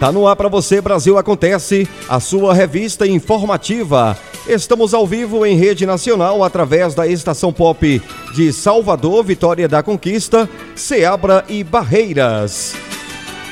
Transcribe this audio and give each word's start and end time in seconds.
Tá 0.00 0.10
no 0.10 0.26
ar 0.26 0.34
para 0.34 0.48
você, 0.48 0.80
Brasil 0.80 1.18
Acontece, 1.18 1.86
a 2.08 2.18
sua 2.18 2.54
revista 2.54 3.06
informativa. 3.06 4.16
Estamos 4.48 4.94
ao 4.94 5.06
vivo 5.06 5.44
em 5.44 5.56
rede 5.56 5.84
nacional 5.84 6.42
através 6.42 6.94
da 6.94 7.06
Estação 7.06 7.52
Pop 7.52 8.02
de 8.34 8.50
Salvador, 8.50 9.22
Vitória 9.22 9.68
da 9.68 9.82
Conquista, 9.82 10.48
Ceabra 10.74 11.44
e 11.50 11.62
Barreiras. 11.62 12.74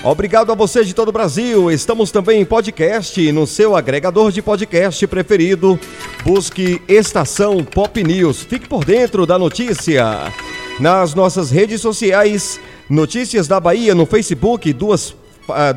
Obrigado 0.02 0.50
a 0.50 0.54
você 0.54 0.82
de 0.82 0.94
todo 0.94 1.08
o 1.08 1.12
Brasil. 1.12 1.70
Estamos 1.70 2.10
também 2.10 2.40
em 2.40 2.46
podcast 2.46 3.30
no 3.30 3.46
seu 3.46 3.76
agregador 3.76 4.32
de 4.32 4.40
podcast 4.40 5.06
preferido. 5.06 5.78
Busque 6.24 6.80
Estação 6.88 7.62
Pop 7.62 8.02
News. 8.02 8.42
Fique 8.42 8.66
por 8.66 8.86
dentro 8.86 9.26
da 9.26 9.38
notícia. 9.38 10.32
Nas 10.80 11.14
nossas 11.14 11.50
redes 11.50 11.82
sociais, 11.82 12.58
Notícias 12.88 13.46
da 13.46 13.60
Bahia 13.60 13.94
no 13.94 14.06
Facebook, 14.06 14.72
duas 14.72 15.14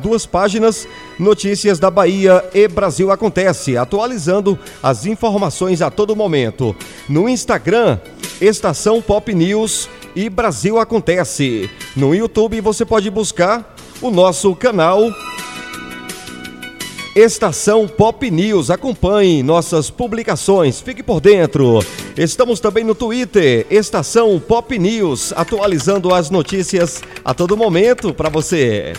duas 0.00 0.26
páginas, 0.26 0.86
Notícias 1.18 1.78
da 1.78 1.90
Bahia 1.90 2.44
e 2.54 2.66
Brasil 2.68 3.10
Acontece, 3.10 3.76
atualizando 3.76 4.58
as 4.82 5.06
informações 5.06 5.82
a 5.82 5.90
todo 5.90 6.16
momento. 6.16 6.74
No 7.08 7.28
Instagram, 7.28 7.98
Estação 8.40 9.00
Pop 9.00 9.32
News 9.34 9.88
e 10.14 10.28
Brasil 10.28 10.78
Acontece. 10.78 11.70
No 11.96 12.14
YouTube 12.14 12.60
você 12.60 12.84
pode 12.84 13.10
buscar 13.10 13.74
o 14.00 14.10
nosso 14.10 14.54
canal 14.56 15.10
Estação 17.14 17.86
Pop 17.86 18.30
News. 18.30 18.70
Acompanhe 18.70 19.42
nossas 19.42 19.90
publicações, 19.90 20.80
fique 20.80 21.02
por 21.02 21.20
dentro. 21.20 21.80
Estamos 22.16 22.58
também 22.58 22.84
no 22.84 22.94
Twitter, 22.94 23.66
Estação 23.70 24.40
Pop 24.40 24.78
News, 24.78 25.32
atualizando 25.36 26.14
as 26.14 26.30
notícias 26.30 27.02
a 27.22 27.34
todo 27.34 27.56
momento 27.56 28.14
para 28.14 28.30
você. 28.30 28.94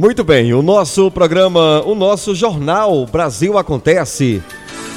Muito 0.00 0.24
bem, 0.24 0.54
o 0.54 0.62
nosso 0.62 1.10
programa, 1.10 1.82
o 1.84 1.94
nosso 1.94 2.34
jornal 2.34 3.04
Brasil 3.04 3.58
Acontece 3.58 4.42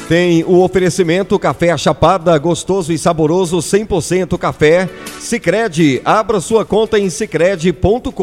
tem 0.07 0.45
o 0.45 0.63
oferecimento 0.63 1.37
Café 1.37 1.77
Chapada, 1.77 2.37
gostoso 2.37 2.93
e 2.93 2.97
saboroso, 2.97 3.57
100% 3.57 4.37
café. 4.37 4.89
Sicredi, 5.19 6.01
abra 6.05 6.39
sua 6.39 6.63
conta 6.63 6.97
em 6.97 7.09
sicredi.com.br. 7.09 8.13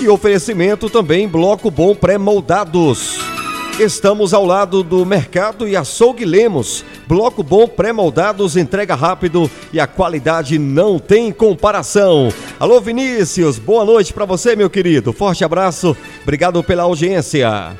E 0.00 0.08
oferecimento 0.08 0.88
também 0.88 1.28
Bloco 1.28 1.70
Bom 1.70 1.94
Pré-Moldados. 1.94 3.31
Estamos 3.80 4.34
ao 4.34 4.44
lado 4.44 4.82
do 4.82 5.04
Mercado 5.04 5.66
e 5.66 5.74
Açougue 5.74 6.26
Lemos. 6.26 6.84
Bloco 7.08 7.42
bom, 7.42 7.66
pré-moldados, 7.66 8.54
entrega 8.56 8.94
rápido 8.94 9.50
e 9.72 9.80
a 9.80 9.86
qualidade 9.86 10.58
não 10.58 10.98
tem 10.98 11.32
comparação. 11.32 12.28
Alô 12.60 12.80
Vinícius, 12.80 13.58
boa 13.58 13.84
noite 13.84 14.12
para 14.12 14.26
você, 14.26 14.54
meu 14.54 14.68
querido. 14.68 15.12
Forte 15.12 15.42
abraço, 15.42 15.96
obrigado 16.22 16.62
pela 16.62 16.82
audiência. 16.82 17.74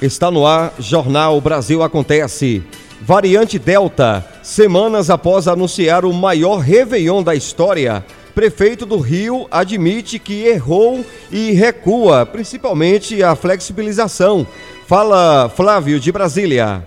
Está 0.00 0.30
no 0.30 0.46
ar, 0.46 0.72
Jornal 0.78 1.40
Brasil 1.40 1.82
Acontece. 1.82 2.62
Variante 3.00 3.58
Delta, 3.58 4.24
semanas 4.44 5.10
após 5.10 5.48
anunciar 5.48 6.04
o 6.04 6.12
maior 6.12 6.58
Réveillon 6.58 7.20
da 7.20 7.34
história, 7.34 8.04
prefeito 8.32 8.86
do 8.86 8.98
Rio 8.98 9.48
admite 9.50 10.20
que 10.20 10.44
errou 10.44 11.04
e 11.32 11.50
recua, 11.50 12.24
principalmente 12.24 13.24
a 13.24 13.34
flexibilização. 13.34 14.46
Fala 14.86 15.48
Flávio 15.48 15.98
de 15.98 16.12
Brasília. 16.12 16.86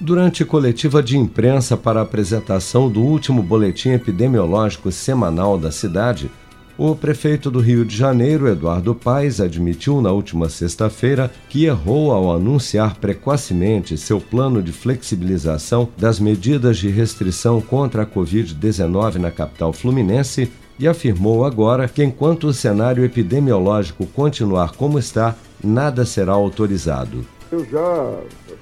Durante 0.00 0.44
coletiva 0.44 1.02
de 1.02 1.18
imprensa 1.18 1.76
para 1.76 1.98
a 1.98 2.04
apresentação 2.04 2.88
do 2.88 3.02
último 3.02 3.42
boletim 3.42 3.90
epidemiológico 3.90 4.92
semanal 4.92 5.58
da 5.58 5.72
cidade, 5.72 6.30
o 6.78 6.94
prefeito 6.94 7.50
do 7.50 7.58
Rio 7.58 7.84
de 7.84 7.96
Janeiro, 7.96 8.46
Eduardo 8.46 8.94
Paes, 8.94 9.40
admitiu 9.40 10.00
na 10.00 10.12
última 10.12 10.48
sexta-feira 10.48 11.28
que 11.48 11.64
errou 11.64 12.12
ao 12.12 12.32
anunciar 12.32 12.94
precocemente 13.00 13.98
seu 13.98 14.20
plano 14.20 14.62
de 14.62 14.70
flexibilização 14.70 15.88
das 15.98 16.20
medidas 16.20 16.78
de 16.78 16.88
restrição 16.88 17.60
contra 17.60 18.04
a 18.04 18.06
Covid-19 18.06 19.16
na 19.16 19.32
capital 19.32 19.72
fluminense 19.72 20.52
e 20.78 20.86
afirmou 20.86 21.44
agora 21.44 21.88
que, 21.88 22.04
enquanto 22.04 22.44
o 22.44 22.52
cenário 22.52 23.04
epidemiológico 23.04 24.06
continuar 24.06 24.76
como 24.76 25.00
está, 25.00 25.34
nada 25.62 26.06
será 26.06 26.32
autorizado. 26.32 27.26
Eu 27.50 27.64
já 27.64 28.20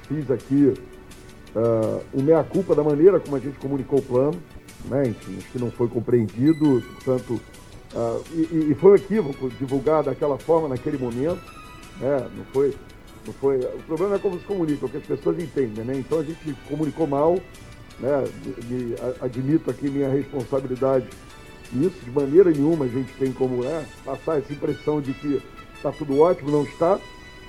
fiz 0.09 0.31
aqui 0.31 0.73
uh, 1.55 2.01
o 2.15 2.23
meia-culpa 2.23 2.75
da 2.75 2.83
maneira 2.83 3.21
como 3.21 3.37
a 3.37 3.41
gente 3.41 3.59
comunicou 3.59 3.99
o 3.99 4.03
plano, 4.03 4.39
né? 4.87 5.15
Que 5.53 5.59
não 5.59 5.71
foi 5.71 5.89
compreendido, 5.89 6.83
portanto 6.95 7.39
Uh, 7.97 8.23
e, 8.35 8.73
e, 8.73 8.75
foi 8.75 8.93
um 8.93 8.95
equívoco 8.97 9.49
divulgar 9.59 10.03
daquela 10.03 10.37
forma 10.37 10.69
naquele 10.69 10.99
momento, 10.99 11.41
né? 11.99 12.29
Não 12.37 12.45
foi, 12.53 12.75
não 13.27 13.33
foi. 13.33 13.57
O 13.57 13.83
problema 13.87 14.17
é 14.17 14.19
como 14.19 14.39
se 14.39 14.45
comunica, 14.45 14.85
o 14.85 14.89
que 14.91 14.99
as 14.99 15.07
pessoas 15.07 15.43
entendem, 15.43 15.83
né? 15.83 15.95
Então 15.97 16.19
a 16.19 16.23
gente 16.23 16.55
comunicou 16.69 17.07
mal, 17.07 17.39
né? 17.99 18.25
Me, 18.69 18.95
admito 19.23 19.71
aqui 19.71 19.89
minha 19.89 20.11
responsabilidade 20.11 21.09
nisso. 21.73 21.97
De 22.05 22.11
maneira 22.11 22.51
nenhuma 22.51 22.85
a 22.85 22.89
gente 22.89 23.11
tem 23.15 23.33
como 23.33 23.65
né, 23.65 23.87
passar 24.05 24.41
essa 24.41 24.53
impressão 24.53 25.01
de 25.01 25.15
que 25.15 25.43
está 25.75 25.91
tudo 25.91 26.21
ótimo, 26.21 26.51
não 26.51 26.65
está. 26.65 27.01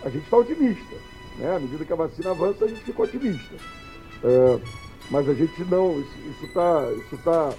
A 0.01 0.09
gente 0.09 0.23
está 0.23 0.37
otimista, 0.37 0.95
né? 1.39 1.57
À 1.57 1.59
medida 1.59 1.83
que 1.83 1.91
a 1.91 1.97
vacina 1.97 2.31
avança, 2.31 2.63
a 2.63 2.67
gente 2.69 2.85
fica 2.85 3.01
otimista. 3.01 3.55
Uh, 4.23 4.61
mas 5.11 5.27
a 5.27 5.33
gente 5.33 5.61
não, 5.65 5.99
isso 5.99 6.45
está 6.45 6.89
isso 6.93 7.17
tá 7.17 7.53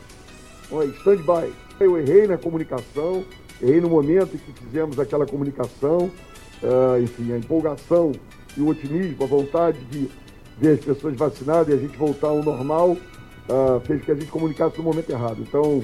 stand-by. 1.00 1.52
Eu 1.80 1.96
errei 1.96 2.26
na 2.26 2.36
comunicação, 2.36 3.24
errei 3.62 3.80
no 3.80 3.88
momento 3.88 4.34
em 4.34 4.38
que 4.38 4.52
fizemos 4.64 4.98
aquela 4.98 5.24
comunicação, 5.26 6.10
uh, 6.62 7.00
enfim, 7.00 7.32
a 7.32 7.38
empolgação 7.38 8.12
e 8.56 8.60
o 8.60 8.68
otimismo, 8.68 9.22
a 9.22 9.26
vontade 9.26 9.78
de 9.84 10.10
ver 10.58 10.72
as 10.72 10.84
pessoas 10.84 11.14
vacinadas 11.16 11.68
e 11.68 11.72
a 11.72 11.76
gente 11.76 11.96
voltar 11.96 12.28
ao 12.28 12.42
normal, 12.42 12.90
uh, 12.90 13.80
fez 13.84 14.04
que 14.04 14.10
a 14.10 14.14
gente 14.14 14.26
comunicasse 14.26 14.76
no 14.78 14.84
momento 14.84 15.10
errado. 15.10 15.40
Então, 15.40 15.78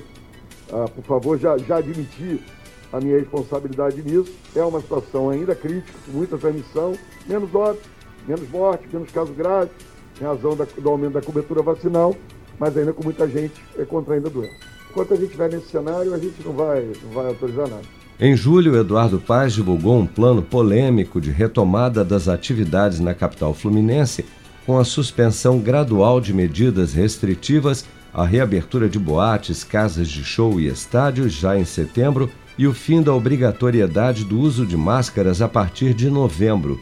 uh, 0.70 0.90
por 0.96 1.04
favor, 1.04 1.38
já, 1.38 1.56
já 1.58 1.76
admiti 1.76 2.40
a 2.92 3.00
minha 3.00 3.18
responsabilidade 3.18 4.02
nisso. 4.02 4.32
É 4.54 4.64
uma 4.64 4.80
situação 4.80 5.30
ainda 5.30 5.54
crítica, 5.54 5.96
com 6.06 6.12
muita 6.12 6.36
transmissão, 6.36 6.94
menos 7.26 7.54
óbito, 7.54 7.88
menos 8.26 8.48
morte, 8.50 8.88
menos 8.92 9.10
casos 9.12 9.36
graves, 9.36 9.70
em 10.20 10.24
razão 10.24 10.56
da, 10.56 10.64
do 10.64 10.88
aumento 10.88 11.12
da 11.12 11.22
cobertura 11.22 11.62
vacinal, 11.62 12.16
mas 12.58 12.76
ainda 12.76 12.92
com 12.92 13.02
muita 13.02 13.28
gente 13.28 13.54
contraindo 13.88 14.28
a 14.28 14.30
doença. 14.30 14.54
Enquanto 14.90 15.14
a 15.14 15.16
gente 15.16 15.26
estiver 15.26 15.50
nesse 15.50 15.68
cenário, 15.68 16.14
a 16.14 16.18
gente 16.18 16.36
não 16.44 16.52
vai, 16.52 16.86
não 17.02 17.10
vai 17.10 17.26
autorizar 17.26 17.68
nada. 17.68 17.82
Em 18.20 18.36
julho, 18.36 18.76
Eduardo 18.76 19.18
Paz 19.18 19.54
divulgou 19.54 19.98
um 19.98 20.06
plano 20.06 20.40
polêmico 20.40 21.20
de 21.20 21.32
retomada 21.32 22.04
das 22.04 22.28
atividades 22.28 23.00
na 23.00 23.12
capital 23.12 23.52
fluminense, 23.52 24.24
com 24.64 24.78
a 24.78 24.84
suspensão 24.84 25.58
gradual 25.58 26.20
de 26.20 26.32
medidas 26.32 26.94
restritivas, 26.94 27.84
a 28.12 28.24
reabertura 28.24 28.88
de 28.88 28.98
boates, 28.98 29.64
casas 29.64 30.08
de 30.08 30.24
show 30.24 30.60
e 30.60 30.68
estádios 30.68 31.32
já 31.32 31.58
em 31.58 31.64
setembro 31.64 32.30
e 32.56 32.68
o 32.68 32.72
fim 32.72 33.02
da 33.02 33.12
obrigatoriedade 33.12 34.24
do 34.24 34.38
uso 34.38 34.64
de 34.64 34.76
máscaras 34.76 35.42
a 35.42 35.48
partir 35.48 35.92
de 35.92 36.08
novembro 36.08 36.78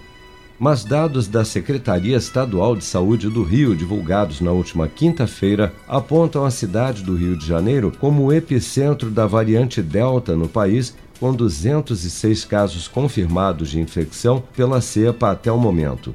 mas 0.63 0.85
dados 0.85 1.27
da 1.27 1.45
Secretaria 1.45 2.17
Estadual 2.17 2.77
de 2.77 2.85
Saúde 2.85 3.29
do 3.29 3.43
Rio, 3.43 3.75
divulgados 3.75 4.41
na 4.41 4.53
última 4.53 4.87
quinta-feira, 4.87 5.75
apontam 5.89 6.45
a 6.45 6.53
cidade 6.53 7.03
do 7.03 7.17
Rio 7.17 7.37
de 7.37 7.45
Janeiro 7.45 7.93
como 7.99 8.23
o 8.23 8.33
epicentro 8.33 9.11
da 9.11 9.27
variante 9.27 9.83
Delta 9.83 10.37
no 10.37 10.47
país, 10.47 10.97
com 11.19 11.35
206 11.35 12.45
casos 12.45 12.87
confirmados 12.87 13.71
de 13.71 13.81
infecção 13.81 14.41
pela 14.57 14.81
cepa 14.81 15.33
até 15.33 15.51
o 15.51 15.59
momento. 15.59 16.15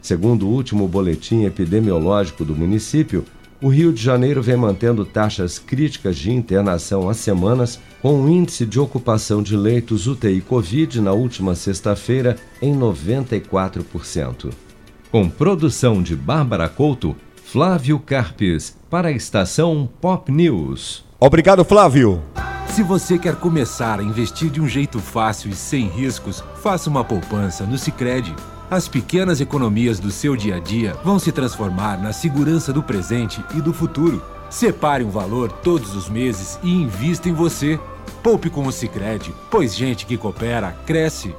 Segundo 0.00 0.46
o 0.46 0.52
último 0.52 0.86
boletim 0.86 1.42
epidemiológico 1.44 2.44
do 2.44 2.54
município, 2.54 3.24
o 3.60 3.66
Rio 3.66 3.92
de 3.92 4.00
Janeiro 4.00 4.40
vem 4.40 4.56
mantendo 4.56 5.04
taxas 5.04 5.58
críticas 5.58 6.16
de 6.16 6.30
internação 6.30 7.08
há 7.08 7.14
semanas, 7.14 7.80
com 8.00 8.14
o 8.14 8.24
um 8.24 8.28
índice 8.28 8.64
de 8.64 8.78
ocupação 8.78 9.42
de 9.42 9.56
leitos 9.56 10.06
UTI 10.06 10.40
Covid 10.40 11.00
na 11.00 11.12
última 11.12 11.54
sexta-feira 11.54 12.36
em 12.60 12.74
94%. 12.74 14.52
Com 15.10 15.28
produção 15.28 16.02
de 16.02 16.14
Bárbara 16.14 16.68
Couto, 16.68 17.16
Flávio 17.44 17.98
Carpes, 17.98 18.76
para 18.90 19.08
a 19.08 19.12
estação 19.12 19.88
Pop 20.00 20.30
News. 20.30 21.04
Obrigado, 21.18 21.64
Flávio. 21.64 22.22
Se 22.68 22.82
você 22.82 23.18
quer 23.18 23.36
começar 23.36 23.98
a 23.98 24.02
investir 24.02 24.50
de 24.50 24.60
um 24.60 24.68
jeito 24.68 25.00
fácil 25.00 25.50
e 25.50 25.54
sem 25.54 25.88
riscos, 25.88 26.44
faça 26.62 26.88
uma 26.88 27.02
poupança 27.02 27.64
no 27.64 27.78
Sicredi 27.78 28.34
as 28.70 28.86
pequenas 28.86 29.40
economias 29.40 29.98
do 29.98 30.10
seu 30.10 30.36
dia 30.36 30.56
a 30.56 30.58
dia 30.58 30.94
vão 31.02 31.18
se 31.18 31.32
transformar 31.32 31.96
na 31.96 32.12
segurança 32.12 32.70
do 32.70 32.82
presente 32.82 33.42
e 33.56 33.62
do 33.62 33.72
futuro. 33.72 34.22
Separe 34.50 35.04
um 35.04 35.10
valor 35.10 35.52
todos 35.52 35.94
os 35.94 36.08
meses 36.08 36.58
e 36.62 36.70
invista 36.70 37.28
em 37.28 37.32
você. 37.32 37.78
Poupe 38.22 38.48
com 38.48 38.66
o 38.66 38.72
Sicredi, 38.72 39.34
pois 39.50 39.74
gente 39.74 40.06
que 40.06 40.16
coopera 40.16 40.72
cresce. 40.86 41.34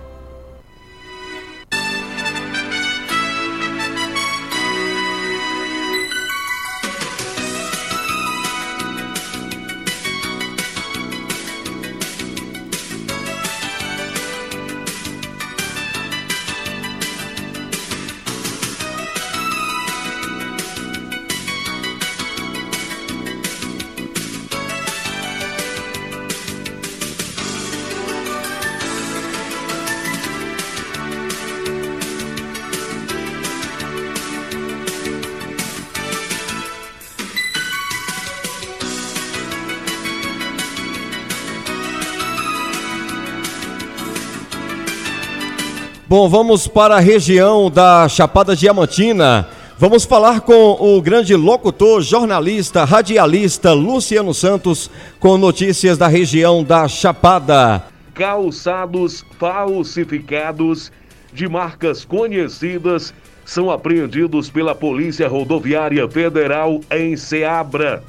Bom, 46.09 46.27
vamos 46.27 46.67
para 46.67 46.95
a 46.95 47.00
região 47.00 47.69
da 47.69 48.09
Chapada 48.09 48.56
Diamantina. 48.56 49.47
Vamos 49.77 50.06
falar 50.06 50.41
com 50.41 50.71
o 50.71 51.00
grande 51.00 51.35
locutor, 51.35 52.01
jornalista, 52.01 52.83
radialista 52.83 53.73
Luciano 53.73 54.33
Santos 54.33 54.89
com 55.19 55.38
notícias 55.38 56.00
da 56.00 56.07
região 56.07 56.63
da 56.63 56.88
Chapada. 56.88 57.83
Calçados 58.15 59.23
falsificados 59.38 60.91
de 61.31 61.47
marcas 61.47 62.03
conhecidas 62.03 63.13
são 63.45 63.69
apreendidos 63.69 64.50
pela 64.50 64.73
Polícia 64.73 65.27
Rodoviária 65.27 66.09
Federal 66.09 66.81
em 66.89 67.15
Ceabra. 67.15 68.03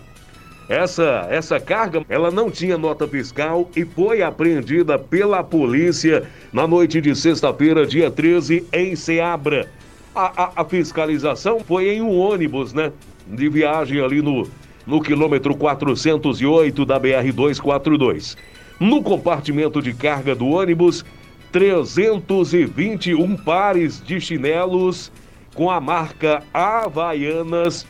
Essa, 0.71 1.27
essa 1.29 1.59
carga, 1.59 2.07
ela 2.09 2.31
não 2.31 2.49
tinha 2.49 2.79
nota 2.79 3.05
fiscal 3.09 3.69
e 3.75 3.85
foi 3.85 4.23
apreendida 4.23 4.97
pela 4.97 5.43
polícia 5.43 6.23
na 6.53 6.65
noite 6.65 7.01
de 7.01 7.13
sexta-feira, 7.13 7.85
dia 7.85 8.09
13, 8.09 8.65
em 8.73 8.95
Ceabra. 8.95 9.69
A, 10.15 10.45
a, 10.45 10.53
a, 10.63 10.65
fiscalização 10.65 11.59
foi 11.59 11.89
em 11.89 12.01
um 12.01 12.17
ônibus, 12.17 12.73
né? 12.73 12.93
De 13.27 13.49
viagem 13.49 14.01
ali 14.01 14.23
no, 14.23 14.47
no 14.87 15.03
quilômetro 15.03 15.57
408 15.57 16.85
da 16.85 17.01
BR-242. 17.01 18.37
No 18.79 19.03
compartimento 19.03 19.83
de 19.83 19.93
carga 19.93 20.37
do 20.37 20.47
ônibus, 20.47 21.05
321 21.51 23.37
pares 23.39 24.01
de 24.01 24.21
chinelos 24.21 25.11
com 25.53 25.69
a 25.69 25.81
marca 25.81 26.45
Havaianas 26.55 27.85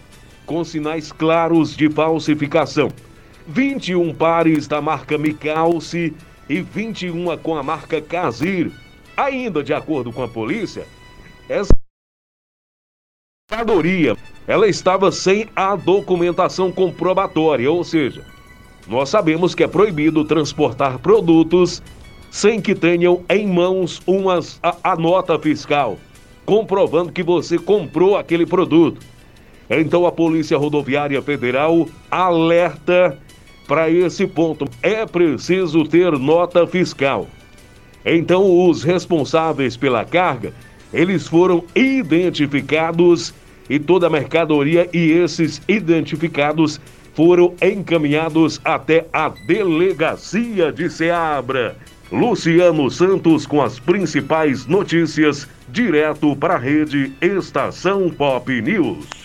com 0.50 0.64
sinais 0.64 1.12
claros 1.12 1.76
de 1.76 1.88
falsificação. 1.88 2.90
21 3.46 4.12
pares 4.12 4.66
da 4.66 4.82
marca 4.82 5.16
Micalce 5.16 6.12
e 6.48 6.60
21 6.60 7.38
com 7.38 7.56
a 7.56 7.62
marca 7.62 8.02
Casir. 8.02 8.72
Ainda 9.16 9.62
de 9.62 9.72
acordo 9.72 10.12
com 10.12 10.24
a 10.24 10.28
polícia, 10.28 10.84
essa 11.48 11.72
mercadoria 13.48 14.16
ela 14.44 14.66
estava 14.66 15.12
sem 15.12 15.46
a 15.54 15.76
documentação 15.76 16.72
comprobatória, 16.72 17.70
ou 17.70 17.84
seja, 17.84 18.26
nós 18.88 19.08
sabemos 19.08 19.54
que 19.54 19.62
é 19.62 19.68
proibido 19.68 20.24
transportar 20.24 20.98
produtos 20.98 21.80
sem 22.28 22.60
que 22.60 22.74
tenham 22.74 23.24
em 23.28 23.46
mãos 23.46 24.02
umas, 24.04 24.58
a, 24.60 24.76
a 24.82 24.96
nota 24.96 25.38
fiscal, 25.38 25.96
comprovando 26.44 27.12
que 27.12 27.22
você 27.22 27.56
comprou 27.56 28.16
aquele 28.16 28.44
produto. 28.44 29.00
Então 29.70 30.04
a 30.04 30.10
Polícia 30.10 30.58
Rodoviária 30.58 31.22
Federal 31.22 31.88
alerta 32.10 33.16
para 33.68 33.88
esse 33.88 34.26
ponto. 34.26 34.64
É 34.82 35.06
preciso 35.06 35.84
ter 35.84 36.10
nota 36.18 36.66
fiscal. 36.66 37.28
Então 38.04 38.68
os 38.68 38.82
responsáveis 38.82 39.76
pela 39.76 40.04
carga, 40.04 40.52
eles 40.92 41.28
foram 41.28 41.62
identificados 41.74 43.32
e 43.68 43.78
toda 43.78 44.08
a 44.08 44.10
mercadoria 44.10 44.88
e 44.92 45.12
esses 45.12 45.62
identificados 45.68 46.80
foram 47.14 47.54
encaminhados 47.62 48.60
até 48.64 49.06
a 49.12 49.28
delegacia 49.28 50.72
de 50.72 50.90
Ceabra. 50.90 51.76
Luciano 52.10 52.90
Santos 52.90 53.46
com 53.46 53.62
as 53.62 53.78
principais 53.78 54.66
notícias, 54.66 55.46
direto 55.68 56.34
para 56.34 56.54
a 56.54 56.58
rede 56.58 57.12
Estação 57.20 58.10
Pop 58.10 58.50
News. 58.60 59.19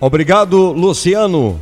Obrigado, 0.00 0.72
Luciano. 0.72 1.60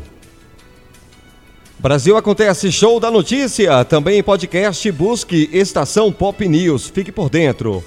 Brasil 1.79 2.17
Acontece 2.17 2.71
Show 2.71 3.01
da 3.01 3.11
Notícia, 3.11 3.85
também 3.85 4.19
em 4.19 4.23
podcast, 4.23 4.91
busque 4.93 5.49
Estação 5.53 6.13
Pop 6.13 6.47
News, 6.47 6.89
fique 6.89 7.11
por 7.11 7.31
dentro. 7.31 7.83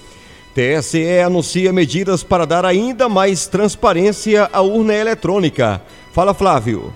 TSE 0.55 1.19
anuncia 1.19 1.71
medidas 1.71 2.23
para 2.23 2.45
dar 2.45 2.65
ainda 2.65 3.07
mais 3.07 3.45
transparência 3.45 4.49
à 4.51 4.61
urna 4.61 4.93
eletrônica. 4.93 5.81
Fala, 6.13 6.33
Flávio. 6.33 6.93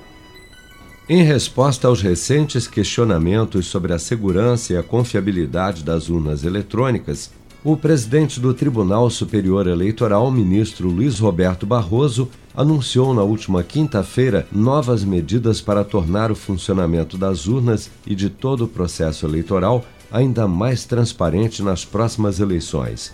Em 1.07 1.21
resposta 1.21 1.87
aos 1.87 2.01
recentes 2.01 2.67
questionamentos 2.67 3.67
sobre 3.67 3.93
a 3.93 3.99
segurança 3.99 4.73
e 4.73 4.77
a 4.77 4.81
confiabilidade 4.81 5.83
das 5.83 6.09
urnas 6.09 6.43
eletrônicas, 6.43 7.29
O 7.65 7.77
presidente 7.77 8.41
do 8.41 8.53
Tribunal 8.53 9.09
Superior 9.09 9.67
Eleitoral, 9.67 10.29
ministro 10.29 10.89
Luiz 10.89 11.17
Roberto 11.17 11.65
Barroso, 11.65 12.27
anunciou 12.53 13.13
na 13.13 13.23
última 13.23 13.63
quinta-feira 13.63 14.45
novas 14.51 15.05
medidas 15.05 15.61
para 15.61 15.81
tornar 15.85 16.29
o 16.29 16.35
funcionamento 16.35 17.17
das 17.17 17.47
urnas 17.47 17.89
e 18.05 18.13
de 18.13 18.29
todo 18.29 18.65
o 18.65 18.67
processo 18.67 19.25
eleitoral 19.25 19.85
ainda 20.11 20.45
mais 20.45 20.83
transparente 20.83 21.63
nas 21.63 21.85
próximas 21.85 22.41
eleições. 22.41 23.13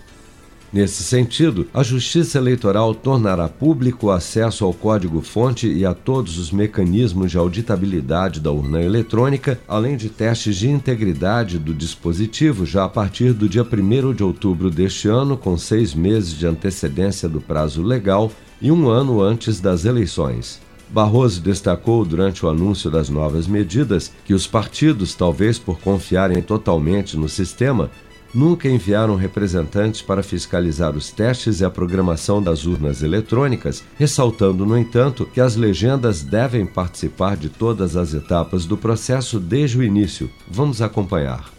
Nesse 0.72 1.02
sentido, 1.02 1.68
a 1.74 1.82
Justiça 1.82 2.38
Eleitoral 2.38 2.94
tornará 2.94 3.50
público 3.50 4.08
o 4.08 4.12
acesso 4.12 4.64
ao 4.64 4.72
código-fonte 4.72 5.68
e 5.68 5.84
a 5.84 5.96
todos 5.96 6.38
os 6.38 6.52
mecanismos 6.52 7.32
de 7.32 7.40
auditabilidade 7.40 8.40
da 8.40 8.52
urna 8.52 8.80
eletrônica, 8.80 9.60
além 9.68 9.98
de 9.98 10.10
testes 10.10 10.56
de 10.58 10.70
integridade 10.70 11.58
do 11.58 11.74
dispositivo 11.74 12.68
já 12.68 12.86
a 12.86 12.90
partir 12.90 13.34
do 13.34 13.50
dia 13.50 13.64
1 13.64 14.14
de 14.14 14.24
outubro 14.24 14.70
deste 14.70 15.08
ano, 15.08 15.36
com 15.36 15.58
seis 15.58 15.96
meses 15.96 16.38
de 16.38 16.46
antecedência 16.46 17.28
do 17.28 17.42
prazo 17.42 17.82
legal 17.82 18.32
e 18.62 18.72
um 18.72 18.90
ano 18.90 19.24
antes 19.24 19.60
das 19.60 19.86
eleições. 19.86 20.62
Barroso 20.92 21.42
destacou 21.42 22.06
durante 22.06 22.46
o 22.46 22.50
anúncio 22.50 22.92
das 22.92 23.10
novas 23.10 23.48
medidas 23.48 24.12
que 24.24 24.36
os 24.36 24.46
partidos, 24.46 25.16
talvez 25.16 25.58
por 25.58 25.80
confiarem 25.80 26.42
totalmente 26.42 27.18
no 27.18 27.30
sistema, 27.30 27.90
nunca 28.34 28.70
enviaram 28.70 29.16
representantes 29.16 30.02
para 30.02 30.24
fiscalizar 30.24 30.96
os 30.96 31.12
testes 31.12 31.60
e 31.60 31.66
a 31.66 31.70
programação 31.70 32.42
das 32.42 32.66
urnas 32.66 33.02
eletrônicas, 33.02 33.84
ressaltando, 33.98 34.66
no 34.66 34.78
entanto, 34.78 35.26
que 35.26 35.42
as 35.42 35.56
legendas 35.56 36.22
devem 36.22 36.66
participar 36.66 37.36
de 37.36 37.50
todas 37.50 37.96
as 37.96 38.14
etapas 38.14 38.66
do 38.66 38.78
processo 38.78 39.40
desde 39.40 39.78
o 39.78 39.84
início. 39.84 40.30
Vamos 40.48 40.82
acompanhar. 40.82 41.52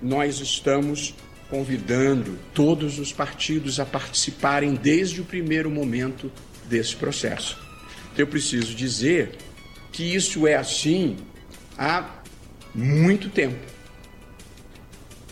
Nós 0.00 0.40
estamos 0.40 1.14
convidando 1.50 2.38
todos 2.54 2.98
os 2.98 3.12
partidos 3.12 3.78
a 3.78 3.84
participarem 3.84 4.74
desde 4.74 5.20
o 5.20 5.24
primeiro 5.24 5.70
momento 5.70 6.30
desse 6.68 6.96
processo. 6.96 7.58
Eu 8.16 8.26
preciso 8.26 8.74
dizer 8.74 9.36
que 9.92 10.02
isso 10.02 10.46
é 10.46 10.56
assim 10.56 11.16
há 11.76 12.22
muito 12.74 13.28
tempo 13.28 13.58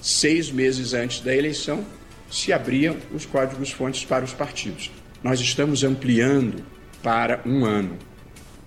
seis 0.01 0.51
meses 0.51 0.95
antes 0.95 1.21
da 1.21 1.35
eleição, 1.35 1.85
se 2.31 2.53
abriam 2.53 2.97
os 3.13 3.27
códigos-fontes 3.27 4.05
para 4.05 4.25
os 4.25 4.33
partidos. 4.33 4.91
Nós 5.23 5.41
estamos 5.41 5.85
ampliando 5.85 6.65
para 7.03 7.43
um 7.45 7.65
ano. 7.65 7.99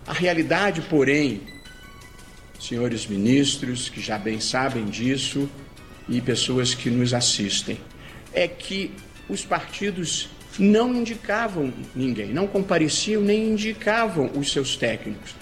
A 0.06 0.14
realidade, 0.14 0.82
porém, 0.82 1.42
senhores 2.60 3.08
ministros, 3.08 3.90
que 3.90 4.02
já 4.02 4.18
bem 4.18 4.40
sabem 4.40 4.86
disso, 4.86 5.50
e 6.08 6.20
pessoas 6.20 6.74
que 6.74 6.90
nos 6.90 7.14
assistem, 7.14 7.78
é 8.34 8.48
que 8.48 8.92
os 9.30 9.46
partidos 9.46 10.30
não 10.60 10.94
indicavam 10.94 11.74
ninguém, 11.96 12.34
não 12.34 12.46
compareciam 12.46 13.22
nem 13.22 13.50
indicavam 13.50 14.30
os 14.36 14.52
seus 14.52 14.76
técnicos. 14.76 15.36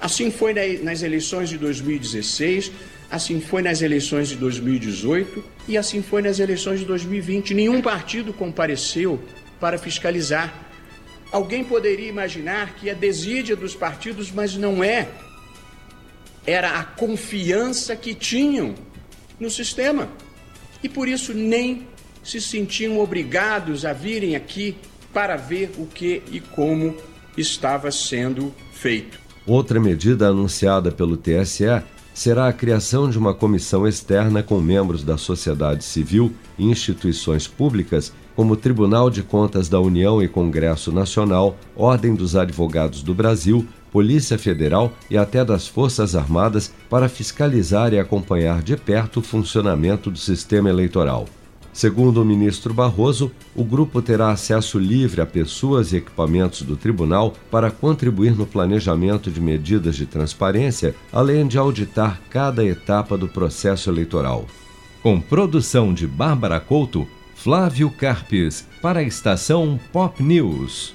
Assim 0.00 0.30
foi 0.30 0.54
nas 0.82 1.02
eleições 1.02 1.48
de 1.48 1.58
2016, 1.58 2.70
assim 3.14 3.40
foi 3.40 3.62
nas 3.62 3.80
eleições 3.80 4.28
de 4.28 4.36
2018 4.36 5.44
e 5.68 5.78
assim 5.78 6.02
foi 6.02 6.20
nas 6.20 6.40
eleições 6.40 6.80
de 6.80 6.84
2020. 6.84 7.54
Nenhum 7.54 7.80
partido 7.80 8.32
compareceu 8.32 9.20
para 9.60 9.78
fiscalizar. 9.78 10.52
Alguém 11.30 11.62
poderia 11.62 12.08
imaginar 12.08 12.74
que 12.74 12.90
a 12.90 12.94
desídia 12.94 13.54
dos 13.54 13.74
partidos, 13.74 14.32
mas 14.32 14.56
não 14.56 14.82
é. 14.82 15.08
Era 16.44 16.78
a 16.80 16.84
confiança 16.84 17.94
que 17.94 18.14
tinham 18.14 18.74
no 19.38 19.48
sistema. 19.48 20.08
E 20.82 20.88
por 20.88 21.06
isso 21.06 21.32
nem 21.32 21.86
se 22.22 22.40
sentiam 22.40 22.98
obrigados 22.98 23.84
a 23.84 23.92
virem 23.92 24.34
aqui 24.34 24.76
para 25.12 25.36
ver 25.36 25.70
o 25.78 25.86
que 25.86 26.20
e 26.32 26.40
como 26.40 26.96
estava 27.36 27.92
sendo 27.92 28.52
feito. 28.72 29.20
Outra 29.46 29.78
medida 29.78 30.28
anunciada 30.28 30.90
pelo 30.90 31.16
TSE 31.16 31.64
será 32.14 32.46
a 32.46 32.52
criação 32.52 33.10
de 33.10 33.18
uma 33.18 33.34
comissão 33.34 33.86
externa 33.86 34.42
com 34.42 34.60
membros 34.60 35.02
da 35.02 35.18
sociedade 35.18 35.84
civil 35.84 36.32
e 36.56 36.64
instituições 36.64 37.48
públicas, 37.48 38.12
como 38.36 38.56
Tribunal 38.56 39.10
de 39.10 39.22
Contas 39.22 39.68
da 39.68 39.80
União 39.80 40.22
e 40.22 40.28
Congresso 40.28 40.92
Nacional, 40.92 41.56
Ordem 41.76 42.14
dos 42.14 42.36
Advogados 42.36 43.02
do 43.02 43.12
Brasil, 43.12 43.66
Polícia 43.92 44.38
Federal 44.38 44.92
e 45.10 45.18
até 45.18 45.44
das 45.44 45.68
Forças 45.68 46.16
Armadas, 46.16 46.72
para 46.88 47.08
fiscalizar 47.08 47.92
e 47.92 47.98
acompanhar 47.98 48.62
de 48.62 48.76
perto 48.76 49.18
o 49.18 49.22
funcionamento 49.22 50.10
do 50.10 50.18
sistema 50.18 50.68
eleitoral. 50.68 51.26
Segundo 51.74 52.22
o 52.22 52.24
ministro 52.24 52.72
Barroso, 52.72 53.32
o 53.52 53.64
grupo 53.64 54.00
terá 54.00 54.30
acesso 54.30 54.78
livre 54.78 55.20
a 55.20 55.26
pessoas 55.26 55.92
e 55.92 55.96
equipamentos 55.96 56.62
do 56.62 56.76
tribunal 56.76 57.34
para 57.50 57.68
contribuir 57.68 58.36
no 58.36 58.46
planejamento 58.46 59.28
de 59.28 59.40
medidas 59.40 59.96
de 59.96 60.06
transparência, 60.06 60.94
além 61.12 61.48
de 61.48 61.58
auditar 61.58 62.20
cada 62.30 62.64
etapa 62.64 63.18
do 63.18 63.26
processo 63.26 63.90
eleitoral. 63.90 64.46
Com 65.02 65.20
produção 65.20 65.92
de 65.92 66.06
Bárbara 66.06 66.60
Couto, 66.60 67.08
Flávio 67.34 67.90
Carpes, 67.90 68.64
para 68.80 69.00
a 69.00 69.02
estação 69.02 69.78
Pop 69.92 70.22
News. 70.22 70.94